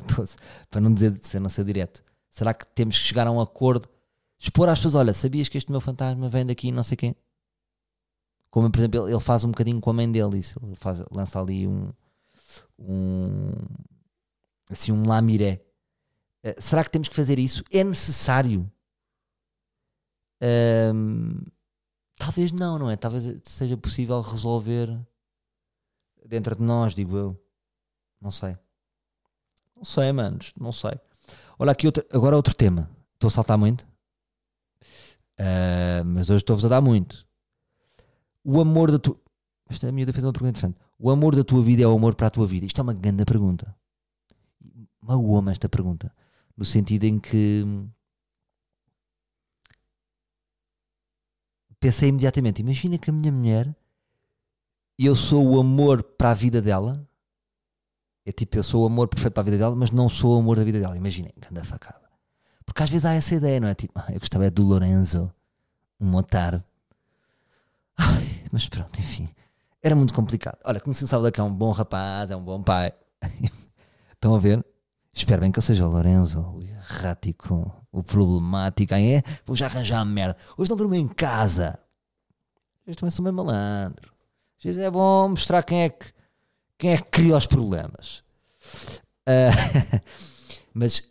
[0.70, 2.04] para não dizer ser não ser direto.
[2.32, 3.90] Será que temos que chegar a um acordo?
[4.40, 7.16] Expor às pessoas: olha, sabias que este meu fantasma vem daqui, não sei quem?
[8.50, 10.60] Como, por exemplo, ele faz um bocadinho com a mãe dele, isso.
[10.64, 11.90] Ele faz, lança ali um,
[12.80, 13.52] um,
[14.70, 15.64] assim um lamiré.
[16.44, 17.64] Uh, será que temos que fazer isso?
[17.72, 18.70] É necessário?
[22.24, 22.96] Talvez não, não é?
[22.96, 24.88] Talvez seja possível resolver
[26.26, 27.44] dentro de nós, digo eu.
[28.20, 28.58] Não sei.
[29.76, 31.00] Não sei, manos, não sei.
[31.58, 32.90] Olha aqui outro, agora outro tema.
[33.14, 33.82] Estou a saltar muito.
[35.40, 37.26] Uh, mas hoje estou-vos a dar muito.
[38.44, 39.20] O amor da tua.
[39.70, 40.80] Esta é a minha fez uma pergunta interessante.
[41.00, 42.66] O amor da tua vida é o amor para a tua vida?
[42.66, 43.76] Isto é uma grande pergunta
[45.02, 46.14] magoou-me esta pergunta.
[46.56, 47.66] No sentido em que
[51.82, 53.76] pensei imediatamente: imagina que a minha mulher,
[54.98, 57.06] eu sou o amor para a vida dela.
[58.24, 60.40] É tipo, eu sou o amor perfeito para a vida dela, mas não sou o
[60.40, 60.96] amor da vida dela.
[60.96, 62.08] Imaginem, grande facada.
[62.64, 63.74] Porque às vezes há essa ideia, não é?
[63.74, 65.34] Tipo, ah, eu gostava do Lorenzo,
[66.00, 66.64] uma tarde.
[67.98, 69.28] Ai, mas pronto, enfim.
[69.82, 70.60] Era muito complicado.
[70.64, 72.94] Olha, conheci o Salvador que é um bom rapaz, é um bom pai.
[74.14, 74.64] Estão a ver?
[75.14, 78.94] Espero bem que eu seja o Lorenzo, o errático, o problemático.
[78.94, 80.38] Aí é, vou já arranjar merda.
[80.58, 81.78] Hoje não durmo em casa.
[82.88, 84.12] Hoje também sou meio malandro.
[84.58, 86.14] Às vezes é bom mostrar quem é que,
[86.78, 88.24] quem é que cria os problemas.
[89.28, 90.02] Uh,
[90.74, 91.04] mas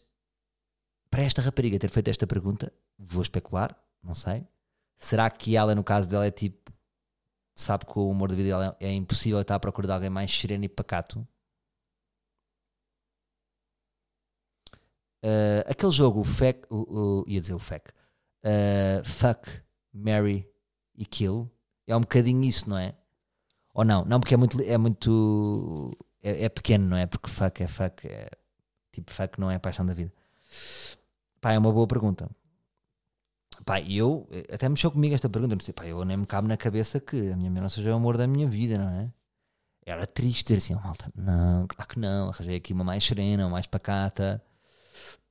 [1.11, 4.47] para esta rapariga ter feito esta pergunta, vou especular, não sei.
[4.97, 6.73] Será que ela, no caso dela, é tipo,
[7.55, 10.31] sabe que o humor da vida dela é impossível estar à procura de alguém mais
[10.31, 11.27] sereno e pacato?
[15.23, 17.91] Uh, aquele jogo, o FAC, o, o, ia dizer o FAC,
[18.45, 19.51] uh, Fuck,
[19.93, 20.49] Mary
[20.97, 21.51] e kill.
[21.87, 22.95] É um bocadinho isso, não é?
[23.75, 24.05] Ou não?
[24.05, 24.61] Não, porque é muito.
[24.63, 27.07] É, muito, é, é pequeno, não é?
[27.07, 28.07] Porque fuck é fuck.
[28.07, 28.31] É,
[28.93, 30.13] tipo, fuck não é a paixão da vida.
[31.41, 32.29] Pá, é uma boa pergunta.
[33.65, 34.29] Pá, eu.
[34.53, 35.55] Até mexeu comigo esta pergunta.
[35.55, 37.91] Não sei, pá, eu nem me cabe na cabeça que a minha mulher não seja
[37.91, 39.13] o amor da minha vida, não é?
[39.87, 41.11] Era triste ter assim, oh, malta.
[41.15, 42.29] Não, claro que não.
[42.29, 44.43] Arranjei aqui uma mais serena, uma mais pacata.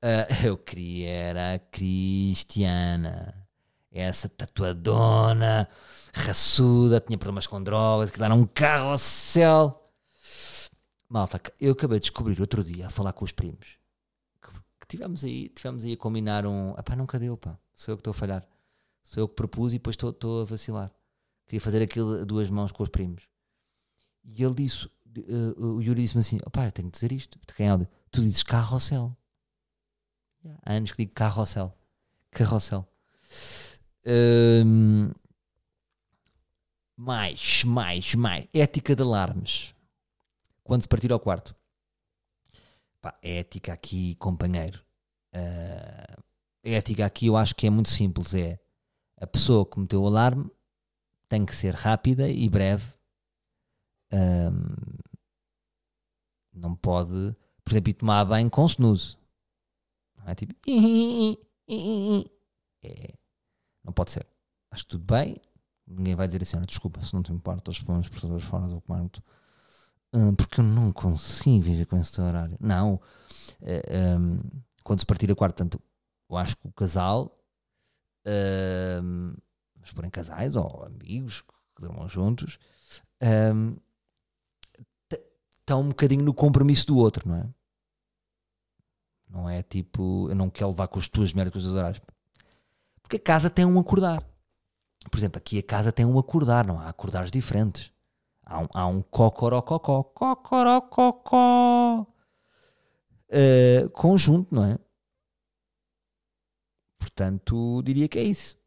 [0.02, 3.36] Uh, eu queria era a Cristiana.
[3.92, 5.68] Essa tatuadona,
[6.14, 9.92] raçuda, tinha problemas com drogas, que dar um carro ao céu.
[11.10, 13.80] Malta, eu acabei de descobrir outro dia, a falar com os primos,
[14.80, 16.76] que, tivemos aí, tivemos aí a combinar um.
[16.86, 17.58] Pá, nunca deu, pá.
[17.74, 18.48] Sou eu que estou a falhar.
[19.04, 20.92] Sou eu que propus e depois estou a vacilar.
[21.48, 23.24] Queria fazer aquilo a duas mãos com os primos.
[24.24, 27.40] E ele disse, uh, o Yuri disse-me assim: opá, eu tenho que dizer isto.
[28.12, 29.18] Tu dizes carrossel.
[30.64, 31.74] Há anos que digo carrossel.
[32.32, 32.88] Carrossel.
[34.06, 35.12] Um,
[36.96, 38.48] mais, mais, mais.
[38.54, 39.74] Ética de alarmes.
[40.64, 41.56] Quando se partir ao quarto.
[43.02, 44.82] Pá, ética aqui, companheiro.
[45.34, 46.24] Uh,
[46.64, 48.34] ética aqui eu acho que é muito simples.
[48.34, 48.60] É
[49.20, 50.50] a pessoa que meteu o alarme
[51.28, 52.86] tem que ser rápida e breve.
[54.12, 54.74] Um,
[56.54, 59.19] não pode, por exemplo, ir tomar banho com snooze.
[60.30, 60.54] É tipo.
[62.84, 63.14] É,
[63.84, 64.26] não pode ser.
[64.72, 65.42] Acho que tudo bem.
[65.88, 69.24] Ninguém vai dizer assim, desculpa, se não te importa, os portadores fora do quarto.
[70.14, 72.58] Uh, porque eu não consigo viver com esse horário.
[72.60, 72.96] Não.
[72.96, 73.02] Uh,
[73.62, 74.42] eh, um,
[74.84, 75.82] quando se partir a quarto, portanto,
[76.30, 77.36] eu acho que o casal,
[78.24, 82.60] vamos pôr em casais ou amigos que dormam juntos,
[85.60, 87.50] estão um bocadinho no compromisso do outro, não é?
[89.30, 92.02] Não é tipo, eu não quero levar com as tuas merdas, com os teus horários.
[93.02, 94.24] Porque a casa tem um acordar.
[95.10, 97.92] Por exemplo, aqui a casa tem um acordar, não há acordares diferentes.
[98.44, 104.78] Há um, há um cocorococó, cocorococó, uh, conjunto, não é?
[106.98, 108.58] Portanto, diria que é isso.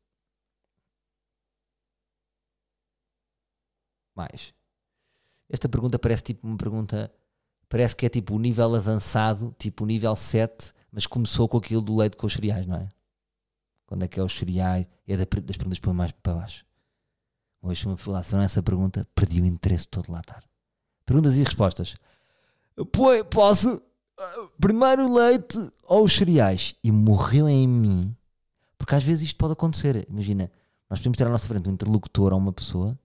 [4.15, 4.55] Mais.
[5.49, 7.13] Esta pergunta parece tipo uma pergunta
[7.73, 11.81] parece que é tipo o nível avançado, tipo o nível 7, mas começou com aquilo
[11.81, 12.87] do leite com os cereais, não é?
[13.87, 14.87] Quando é que é os cereais?
[15.09, 16.67] É das perguntas para mais para baixo.
[17.63, 20.45] Hoje, se me falasse essa pergunta, perdi o interesse todo lá estar.
[21.07, 21.97] Perguntas e respostas.
[22.93, 23.81] Pois, posso.
[24.61, 26.75] Primeiro o leite ou os cereais?
[26.85, 28.15] E morreu em mim.
[28.77, 30.07] Porque às vezes isto pode acontecer.
[30.11, 30.53] Imagina,
[30.91, 32.99] nós podemos ter à nossa frente um interlocutor ou uma pessoa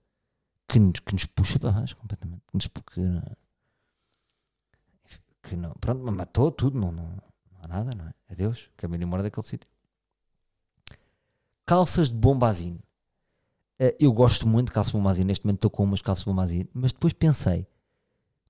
[0.67, 2.41] que, que nos puxa para baixo completamente.
[2.51, 3.46] Que nos, que,
[5.47, 8.13] que não, pronto, matou tudo, não, não, não há nada, não é?
[8.29, 9.69] Adeus, acabei de embora daquele sítio.
[11.65, 12.79] Calças de bombazine.
[13.79, 16.29] Uh, eu gosto muito de calças de bombazine, neste momento estou com umas calças de
[16.29, 17.67] bombazine, mas depois pensei,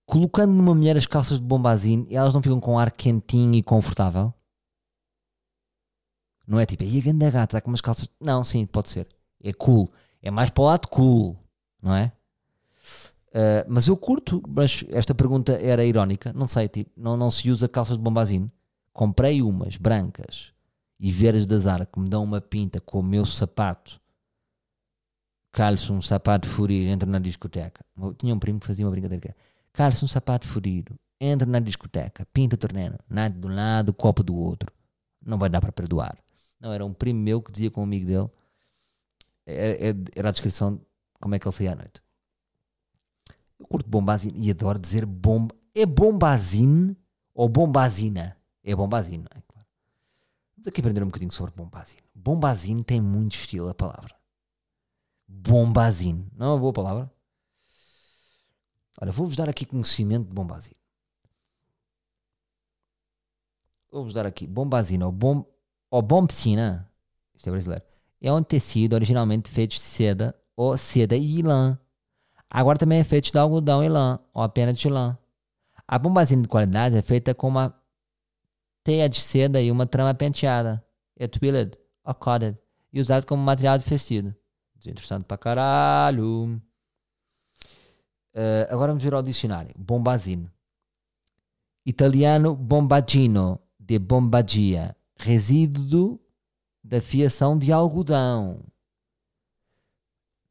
[0.05, 4.33] colocando numa mulher as calças de bombazine, elas não ficam com ar quentinho e confortável?
[6.47, 8.09] Não é tipo, e a ganda gata está com umas calças.
[8.21, 9.05] Não, sim, pode ser.
[9.43, 9.91] É cool.
[10.21, 11.37] É mais para o lado cool,
[11.81, 12.13] não é?
[13.29, 17.49] Uh, mas eu curto, mas esta pergunta era irónica, não sei, tipo, não, não se
[17.51, 18.51] usa calças de bombazine.
[18.93, 20.51] Comprei umas brancas
[20.99, 24.01] e veras de azar que me dão uma pinta com o meu sapato.
[25.51, 27.85] Calço um sapato furido, entro na discoteca.
[27.97, 29.35] Eu tinha um primo que fazia uma brincadeira.
[29.73, 34.23] Calço um sapato furido, entro na discoteca, pinta o torneno, nada de um lado, copo
[34.23, 34.71] do outro.
[35.23, 36.17] Não vai dar para perdoar.
[36.59, 38.29] Não, era um primo meu que dizia com um amigo dele.
[39.45, 40.81] Era, era a descrição de
[41.19, 42.01] como é que ele saía à noite.
[43.59, 45.55] Eu curto bombazine e adoro dizer bomba.
[45.73, 46.97] É bombazine
[47.33, 48.37] ou bombazina?
[48.63, 49.41] É bombazine, não é?
[49.47, 49.67] Claro.
[50.55, 52.01] Vamos aqui aprender um bocadinho sobre bombazine.
[52.13, 54.15] Bombazine tem muito estilo a palavra.
[55.27, 56.29] Bombazine.
[56.35, 57.11] Não é uma boa palavra?
[58.99, 60.75] Olha, vou-vos dar aqui conhecimento de bombazine.
[63.91, 64.47] Vou-vos dar aqui.
[64.47, 65.45] Bombazine ou, bom,
[65.89, 66.91] ou bombicina.
[67.35, 67.83] Isto é brasileiro.
[68.19, 71.79] É um tecido originalmente feito de seda ou seda e lã
[72.49, 75.17] Agora também é feito de algodão e lã, ou apenas de lã.
[75.87, 77.73] A bombazina de qualidade é feita com uma
[78.83, 80.83] teia de seda e uma trama penteada.
[81.15, 82.57] É twilled, ou corded,
[82.91, 84.35] e usado como material de vestido.
[84.77, 86.61] Interessante pra caralho.
[88.33, 89.73] Uh, agora vamos ver ao dicionário.
[89.77, 90.51] Bombazino.
[91.85, 94.95] Italiano bombagino, de bombagia.
[95.17, 96.19] Resíduo
[96.83, 98.63] da fiação de algodão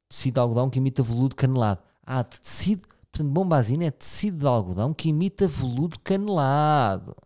[0.09, 1.83] tecido de algodão que imita veludo canelado.
[2.07, 2.87] Ah, tecido.
[3.11, 7.17] Portanto, bombazina é tecido de algodão que imita veludo canelado.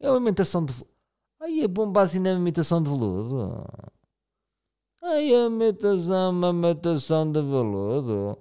[0.00, 0.74] É uma imitação de.
[1.40, 3.64] Aí a bombazina é uma imitação de veludo.
[5.02, 8.38] Ai, a imitação, uma imitação de veludo.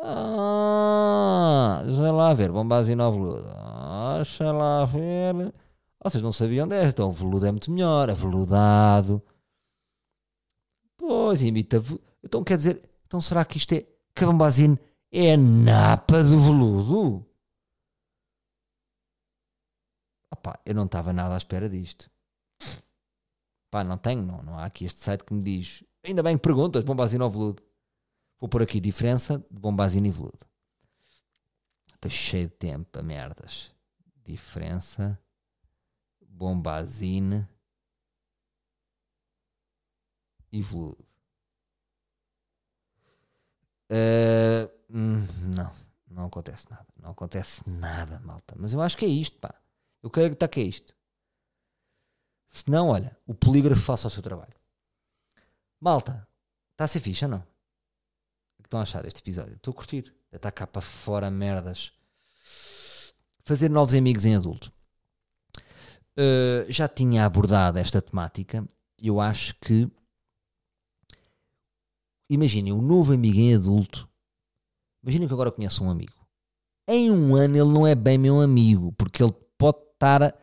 [0.00, 3.46] Ah, sei lá ver, bombazino ao veludo.
[3.48, 5.52] Ah, sei lá ver.
[6.02, 9.22] Vocês não sabiam desta, então o veludo é muito melhor, aveludado.
[10.96, 11.82] Pois, imita.
[12.22, 13.86] Então quer dizer, então será que isto é.
[14.24, 14.78] Bombazine
[15.12, 17.26] é napa do veludo?
[20.30, 22.10] Opá, eu não estava nada à espera disto.
[23.70, 25.84] Pá, não tenho, não, não há aqui este site que me diz.
[26.02, 27.62] Ainda bem que perguntas, bombazino ou veludo.
[28.38, 30.46] Vou pôr aqui diferença de bombazino e veludo.
[31.94, 33.74] Estou cheio de tempo a merdas.
[34.24, 35.20] Diferença
[36.20, 37.48] bombazine
[40.52, 41.04] e veludo.
[43.90, 45.72] Uh, não,
[46.10, 46.86] não acontece nada.
[47.00, 48.54] Não acontece nada, malta.
[48.56, 49.54] Mas eu acho que é isto, pá.
[50.02, 50.94] Eu quero acreditar que é isto.
[52.50, 54.54] Se não, olha, o polígrafo faça o seu trabalho.
[55.80, 56.26] Malta,
[56.72, 57.38] está a ser fixe ou não?
[58.58, 59.54] O que estão a achar deste episódio?
[59.54, 60.14] Estou a curtir.
[60.32, 61.92] Está cá para fora merdas.
[63.44, 64.72] Fazer novos amigos em adulto.
[66.18, 68.66] Uh, já tinha abordado esta temática.
[68.98, 69.90] Eu acho que.
[72.28, 74.08] Imaginem, um novo amigo em adulto.
[75.02, 76.14] Imaginem que agora conheço um amigo.
[76.86, 80.22] Em um ano ele não é bem meu amigo, porque ele pode estar.
[80.22, 80.34] A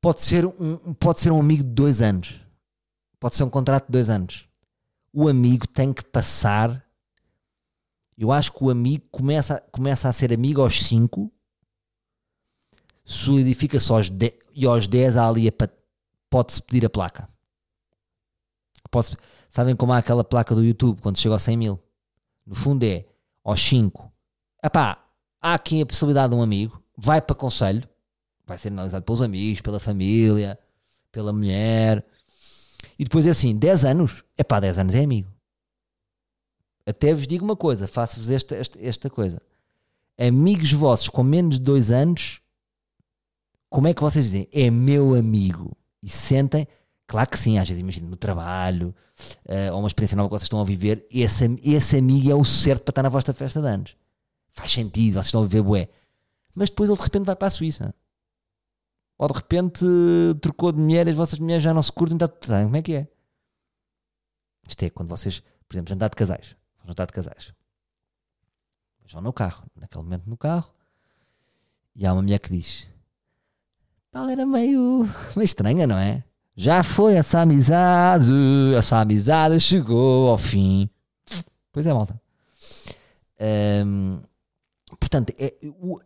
[0.00, 2.40] pode ser um, pode ser um amigo de dois anos.
[3.18, 4.48] Pode ser um contrato de dois anos.
[5.12, 6.84] O amigo tem que passar.
[8.16, 11.32] Eu acho que o amigo começa, começa a ser amigo aos 5,
[13.02, 15.50] solidifica-se aos 10 e aos 10 há ali
[16.28, 17.26] pode-se pedir a placa.
[18.90, 19.16] Pode
[19.50, 21.80] sabem como há aquela placa do YouTube quando chega aos 100 mil?
[22.46, 23.04] No fundo é
[23.44, 24.10] aos 5.
[24.64, 25.04] Epá,
[25.40, 27.86] há aqui a possibilidade de um amigo, vai para conselho,
[28.46, 30.58] vai ser analisado pelos amigos, pela família,
[31.12, 32.04] pela mulher.
[32.98, 35.30] E depois é assim: 10 anos, é pá, 10 anos é amigo.
[36.86, 39.40] Até vos digo uma coisa: faço-vos esta, esta, esta coisa.
[40.18, 42.40] Amigos vossos com menos de 2 anos,
[43.68, 44.48] como é que vocês dizem?
[44.52, 45.76] É meu amigo.
[46.02, 46.66] E sentem,
[47.10, 48.94] claro que sim, às vezes imagina no trabalho,
[49.46, 52.44] uh, ou uma experiência nova que vocês estão a viver, esse, esse amigo é o
[52.44, 53.96] certo para estar na vossa festa de anos.
[54.52, 55.88] Faz sentido, vocês estão a viver bué.
[56.54, 57.92] Mas depois ele de repente vai para a Suíça
[59.18, 59.84] ou de repente
[60.40, 62.64] trocou de mulher e as vossas mulheres já não se curtem, bem.
[62.64, 63.08] Como é que é?
[64.66, 66.56] Isto é quando vocês, por exemplo, jantar de casais.
[66.86, 67.52] Jantar de casais.
[69.02, 70.72] Mas vão no carro, naquele momento no carro,
[71.94, 72.88] e há uma mulher que diz:
[74.10, 75.02] Tal era meio,
[75.36, 76.24] meio estranha, não é?
[76.60, 78.30] Já foi essa amizade,
[78.76, 80.90] essa amizade chegou ao fim.
[81.72, 82.20] Pois é, malta.
[83.86, 84.20] Um,
[84.98, 85.54] portanto, é,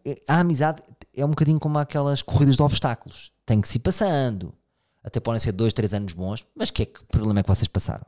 [0.04, 0.80] é, a amizade
[1.12, 3.32] é um bocadinho como aquelas corridas de obstáculos.
[3.44, 4.54] Tem que se ir passando.
[5.02, 7.66] Até podem ser dois, três anos bons, mas que, é que problema é que vocês
[7.66, 8.06] passaram?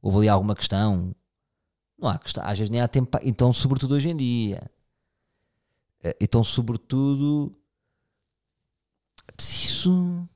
[0.00, 1.14] Houve ali alguma questão?
[1.98, 2.42] Não há questão.
[2.46, 3.18] Às vezes nem há tempo.
[3.22, 4.70] Então, sobretudo hoje em dia.
[6.02, 7.54] Eh, então, sobretudo.
[9.28, 10.26] É preciso.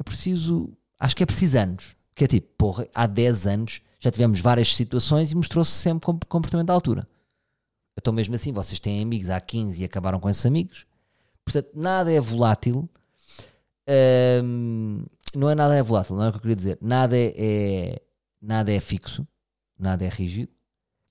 [0.00, 0.72] É preciso.
[0.98, 1.94] Acho que é preciso anos.
[2.14, 6.70] Que é tipo, porra, há 10 anos já tivemos várias situações e mostrou-se sempre comportamento
[6.70, 7.06] à altura.
[7.98, 10.86] Então, mesmo assim, vocês têm amigos há 15 e acabaram com esses amigos.
[11.44, 12.88] Portanto, nada é volátil.
[15.34, 16.78] Não é nada é volátil, não é o que eu queria dizer.
[16.80, 18.02] Nada é, é,
[18.40, 19.26] nada é fixo,
[19.78, 20.50] nada é rígido.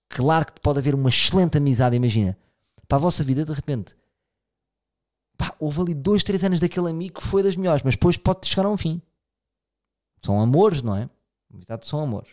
[0.07, 2.35] Claro que pode haver uma excelente amizade, imagina.
[2.87, 3.95] Para a vossa vida, de repente,
[5.39, 8.45] pá, houve ali dois, três anos daquele amigo que foi das melhores, mas depois pode
[8.45, 9.01] chegar a um fim.
[10.21, 11.09] São amores, não é?
[11.51, 12.29] Amizade são amores.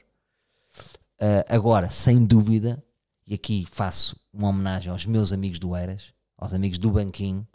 [1.21, 2.83] Uh, agora, sem dúvida,
[3.25, 7.47] e aqui faço uma homenagem aos meus amigos do Eiras, aos amigos do Banquinho,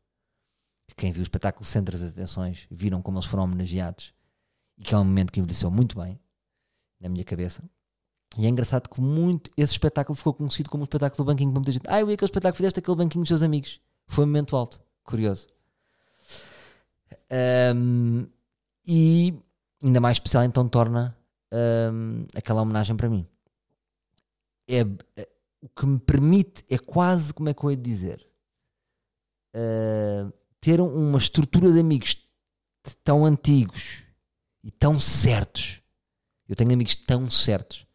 [0.95, 4.13] quem viu o espetáculo Centro das Atenções viram como eles foram homenageados
[4.77, 6.19] e que é um momento que envelheceu muito bem
[6.99, 7.63] na minha cabeça.
[8.37, 11.59] E é engraçado que muito esse espetáculo ficou conhecido como o espetáculo do banquinho para
[11.59, 11.83] muita gente.
[11.87, 13.81] Ah, eu vi aquele espetáculo, fizeste aquele banquinho dos seus amigos.
[14.07, 14.81] Foi um momento alto.
[15.03, 15.47] Curioso.
[17.75, 18.27] Um,
[18.85, 19.33] e
[19.83, 21.17] ainda mais especial então torna
[21.53, 23.25] um, aquela homenagem para mim.
[24.67, 24.81] É,
[25.17, 25.29] é,
[25.61, 28.27] o que me permite, é quase, como é que eu ia dizer?
[29.55, 32.17] Uh, ter uma estrutura de amigos
[33.03, 34.03] tão antigos
[34.63, 35.81] e tão certos.
[36.47, 37.85] Eu tenho amigos tão certos.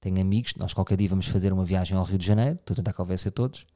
[0.00, 2.76] Tenho amigos, nós qualquer dia vamos fazer uma viagem ao Rio de Janeiro, estou a
[2.76, 3.66] tentar convencer todos,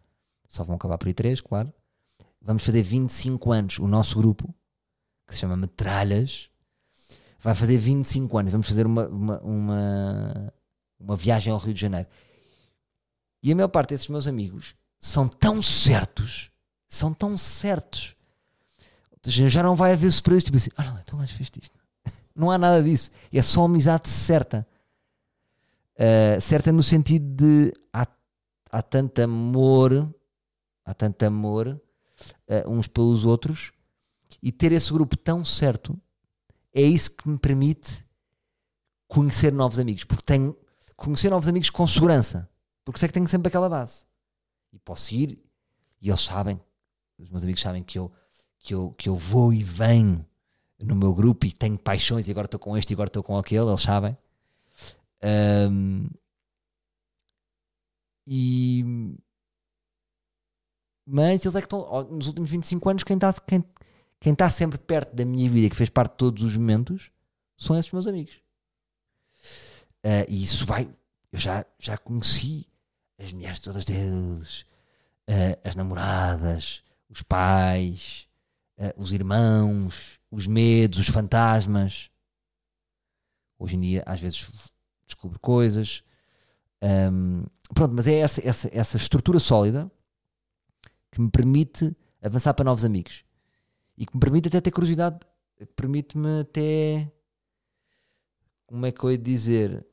[0.49, 1.73] só vão acabar por aí três, claro.
[2.45, 4.53] Vamos fazer 25 anos, o nosso grupo,
[5.27, 6.51] que se chama Metralhas,
[7.39, 10.55] vai fazer 25 anos, vamos fazer uma, uma, uma,
[10.99, 12.09] uma viagem ao Rio de Janeiro.
[13.43, 16.51] E a maior parte desses meus amigos são tão certos,
[16.89, 18.17] são tão certos,
[19.25, 21.79] já não vai haver surpresa, tipo assim, ah não, então o gajo fez isto.
[22.35, 23.11] Não há nada disso.
[23.33, 24.67] É só amizade certa.
[25.95, 28.07] Uh, certa no sentido de há,
[28.71, 30.13] há tanto amor,
[30.85, 31.81] há tanto amor
[32.49, 33.73] uh, uns pelos outros
[34.43, 35.99] e ter esse grupo tão certo
[36.73, 38.05] é isso que me permite
[39.07, 40.05] conhecer novos amigos.
[40.05, 40.57] Porque tenho
[40.97, 42.49] conhecer novos amigos com segurança.
[42.85, 44.07] Porque sei que tenho sempre aquela base.
[44.73, 45.43] E posso ir,
[46.01, 46.61] e eles sabem,
[47.19, 48.11] os meus amigos sabem que eu,
[48.59, 50.25] que eu, que eu vou e venho
[50.79, 53.37] no meu grupo e tenho paixões e agora estou com este e agora estou com
[53.37, 54.17] aquele, eles sabem.
[55.71, 56.09] Um,
[58.27, 59.15] e
[61.07, 63.65] mas eles é que estão nos últimos 25 anos quem está quem,
[64.21, 67.11] quem tá sempre perto da minha vida que fez parte de todos os momentos
[67.57, 68.35] são esses meus amigos
[70.05, 70.89] uh, e isso vai
[71.33, 72.67] eu já, já conheci
[73.19, 74.63] as mulheres todas deles
[75.29, 78.27] uh, as namoradas os pais
[78.79, 82.11] uh, os irmãos os medos os fantasmas
[83.59, 84.73] hoje em dia às vezes
[85.13, 86.03] descubro coisas.
[86.83, 87.45] Um,
[87.75, 89.91] pronto, mas é essa, essa, essa estrutura sólida
[91.13, 93.25] que me permite avançar para novos amigos
[93.97, 95.21] e que me permite até ter curiosidade,
[95.77, 97.13] permite-me até.
[98.67, 99.87] Como é que eu ia dizer?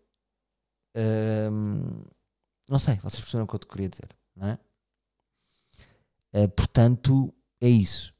[1.52, 2.02] Um,
[2.68, 4.60] não sei, vocês perceberam o que eu te queria dizer, não é?
[6.34, 8.14] Uh, portanto, é isso.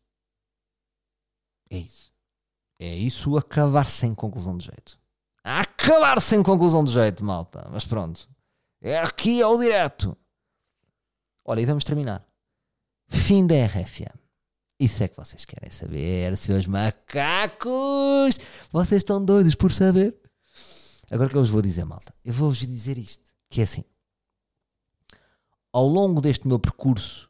[1.70, 2.12] É isso.
[2.78, 5.00] É isso acabar sem conclusão de jeito
[5.90, 7.68] acabar sem conclusão de jeito, malta.
[7.72, 8.30] Mas pronto.
[8.82, 10.16] É aqui ao direto.
[11.44, 12.24] Olha, e vamos terminar.
[13.10, 14.18] Fim da RFM.
[14.80, 18.40] Isso é que vocês querem saber, seus macacos.
[18.72, 20.16] Vocês estão doidos por saber.
[21.12, 22.14] Agora que eu vos vou dizer, malta?
[22.24, 23.30] Eu vou-vos dizer isto.
[23.50, 23.84] Que é assim.
[25.74, 27.30] Ao longo deste meu percurso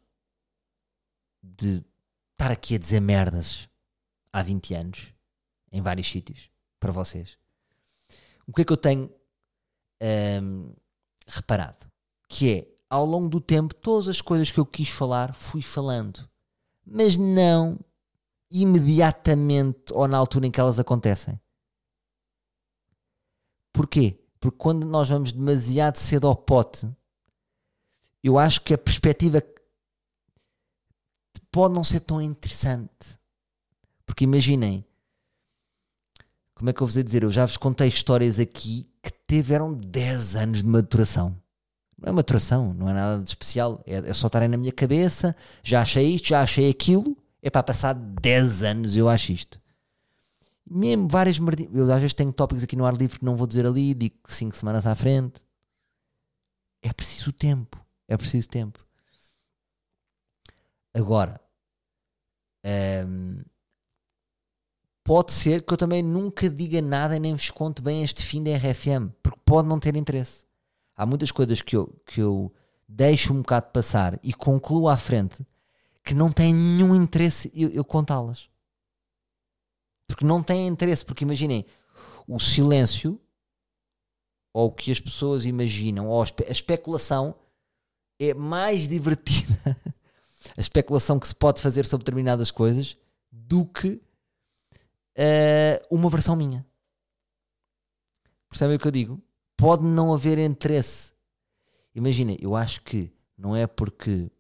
[1.42, 1.84] de
[2.34, 3.68] estar aqui a dizer merdas
[4.32, 5.14] há 20 anos,
[5.72, 6.50] em vários sítios,
[6.80, 7.38] para vocês,
[8.48, 9.12] o que é que eu tenho
[10.42, 10.74] um,
[11.28, 11.86] reparado?
[12.28, 16.28] Que é, ao longo do tempo, todas as coisas que eu quis falar, fui falando.
[16.86, 17.80] Mas não
[18.50, 21.40] imediatamente ou na altura em que elas acontecem.
[23.72, 24.20] Porquê?
[24.40, 26.90] Porque quando nós vamos demasiado cedo ao pote,
[28.24, 29.44] eu acho que a perspectiva
[31.52, 33.20] pode não ser tão interessante.
[34.06, 34.84] Porque imaginem,
[36.56, 37.24] como é que eu vos ia dizer?
[37.24, 41.40] Eu já vos contei histórias aqui que tiveram 10 anos de maturação.
[42.04, 43.84] É maturação, não é nada de especial.
[43.86, 45.36] É, é só estarem na minha cabeça.
[45.64, 47.18] Já achei isto, já achei aquilo.
[47.42, 49.60] É para passar 10 anos eu acho isto.
[50.70, 51.74] Mesmo várias merdinhas.
[51.74, 54.16] Eu às vezes tenho tópicos aqui no ar livre que não vou dizer ali, digo
[54.28, 55.42] 5 semanas à frente.
[56.82, 57.84] É preciso tempo.
[58.08, 58.80] É preciso tempo.
[60.94, 61.40] Agora,
[63.06, 63.42] hum,
[65.04, 68.44] pode ser que eu também nunca diga nada e nem vos conte bem este fim
[68.44, 70.49] da RFM, porque pode não ter interesse.
[71.00, 72.54] Há muitas coisas que eu, que eu
[72.86, 75.48] deixo um bocado passar e concluo à frente
[76.04, 78.50] que não têm nenhum interesse eu, eu contá-las.
[80.06, 81.66] Porque não têm interesse, porque imaginem,
[82.28, 83.18] o silêncio,
[84.54, 87.34] ou o que as pessoas imaginam, ou a especulação
[88.20, 89.80] é mais divertida,
[90.58, 92.98] a especulação que se pode fazer sobre determinadas coisas,
[93.32, 94.02] do que
[95.18, 96.66] uh, uma versão minha.
[98.50, 99.29] Percebem o que eu digo?
[99.60, 101.14] Pode não haver interesse.
[101.94, 104.32] Imaginem, eu acho que não é porque.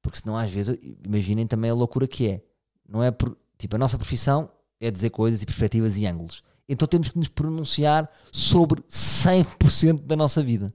[0.00, 2.42] Porque senão às vezes, imaginem também a loucura que é.
[2.88, 3.36] Não é por.
[3.58, 6.42] Tipo, a nossa profissão é dizer coisas e perspectivas e ângulos.
[6.66, 10.72] Então temos que nos pronunciar sobre 100% da nossa vida.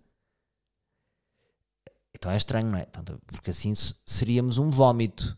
[2.13, 2.85] Então é estranho, não é?
[3.25, 3.73] Porque assim
[4.05, 5.35] seríamos um vómito.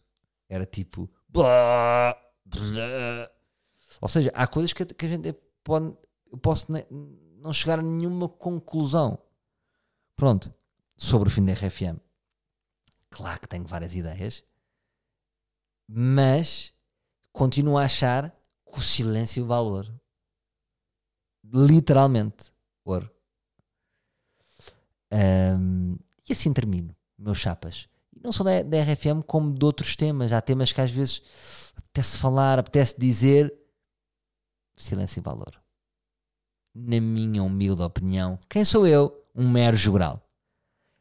[0.50, 1.10] Era tipo.
[1.30, 3.32] Blá, blá,
[4.02, 5.96] ou seja, há coisas que, a gente pode,
[6.32, 6.68] eu posso
[7.48, 9.18] não chegar a nenhuma conclusão.
[10.18, 10.54] Pronto,
[10.98, 11.98] sobre o fim da RFM.
[13.10, 14.44] Claro que tenho várias ideias,
[15.88, 16.74] mas
[17.32, 18.32] continuo a achar
[18.70, 20.02] que o silêncio vale ouro.
[21.46, 22.52] Literalmente,
[22.84, 23.10] ouro.
[25.14, 27.88] Um, e assim termino, meus chapas.
[28.22, 30.34] Não só da, da RFM, como de outros temas.
[30.34, 31.22] Há temas que às vezes
[31.78, 33.58] apetece falar, apetece dizer,
[34.76, 35.67] silêncio e valor.
[36.80, 39.12] Na minha humilde opinião, quem sou eu?
[39.34, 40.22] Um mero jogral.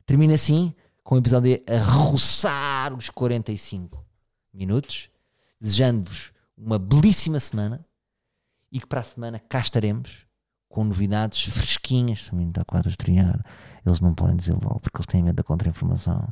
[0.07, 0.74] Termina assim
[1.05, 4.03] com o episódio a roçar os 45
[4.55, 5.11] minutos,
[5.61, 7.85] desejando-vos uma belíssima semana
[8.72, 10.27] e que para a semana cá estaremos
[10.66, 12.31] com novidades fresquinhas.
[12.31, 13.45] Também está quase a estrear.
[13.85, 16.27] Eles não podem dizer logo porque eles têm medo da contra-informação.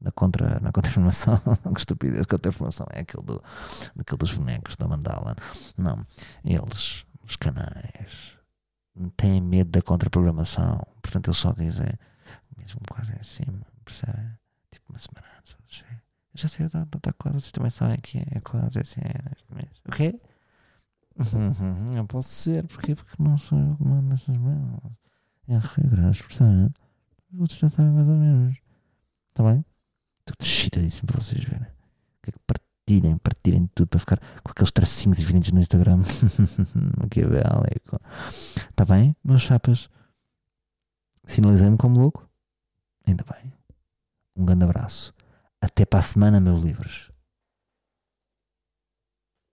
[0.00, 1.36] Na contra, na contra-informação,
[1.74, 3.42] que estupidez, contra-informação é aquele, do,
[3.98, 5.34] aquele dos bonecos da mandala.
[5.76, 6.06] Não,
[6.44, 8.37] eles os canais
[9.16, 10.86] têm medo da contraprogramação.
[11.02, 11.88] Portanto, eles só dizem
[12.56, 14.36] mesmo quase em cima, percebe?
[14.70, 15.56] Tipo uma semana antes.
[16.34, 19.54] Eu já sei, está tá quase, vocês também sabem que é quase assim, é neste
[19.54, 19.70] mês.
[19.86, 20.20] O quê?
[21.94, 22.94] Não posso ser, porquê?
[22.94, 24.92] Porque não sou eu que mando essas merdas.
[25.48, 26.80] É regras, portanto,
[27.32, 28.56] vocês já sabem mais ou menos.
[29.28, 29.64] Está bem?
[30.20, 31.66] Estou excitadíssimo para vocês verem.
[32.22, 32.38] Que é que
[32.88, 35.98] partilhem, partilhem tudo para ficar com aqueles tracinhos evidentes no Instagram.
[36.98, 38.00] Maquiavélico.
[38.70, 39.90] Está bem, meus chapas?
[41.26, 42.26] Sinalizei-me como louco?
[43.06, 43.52] Ainda bem.
[44.34, 45.12] Um grande abraço.
[45.60, 47.10] Até para a semana, meus livros.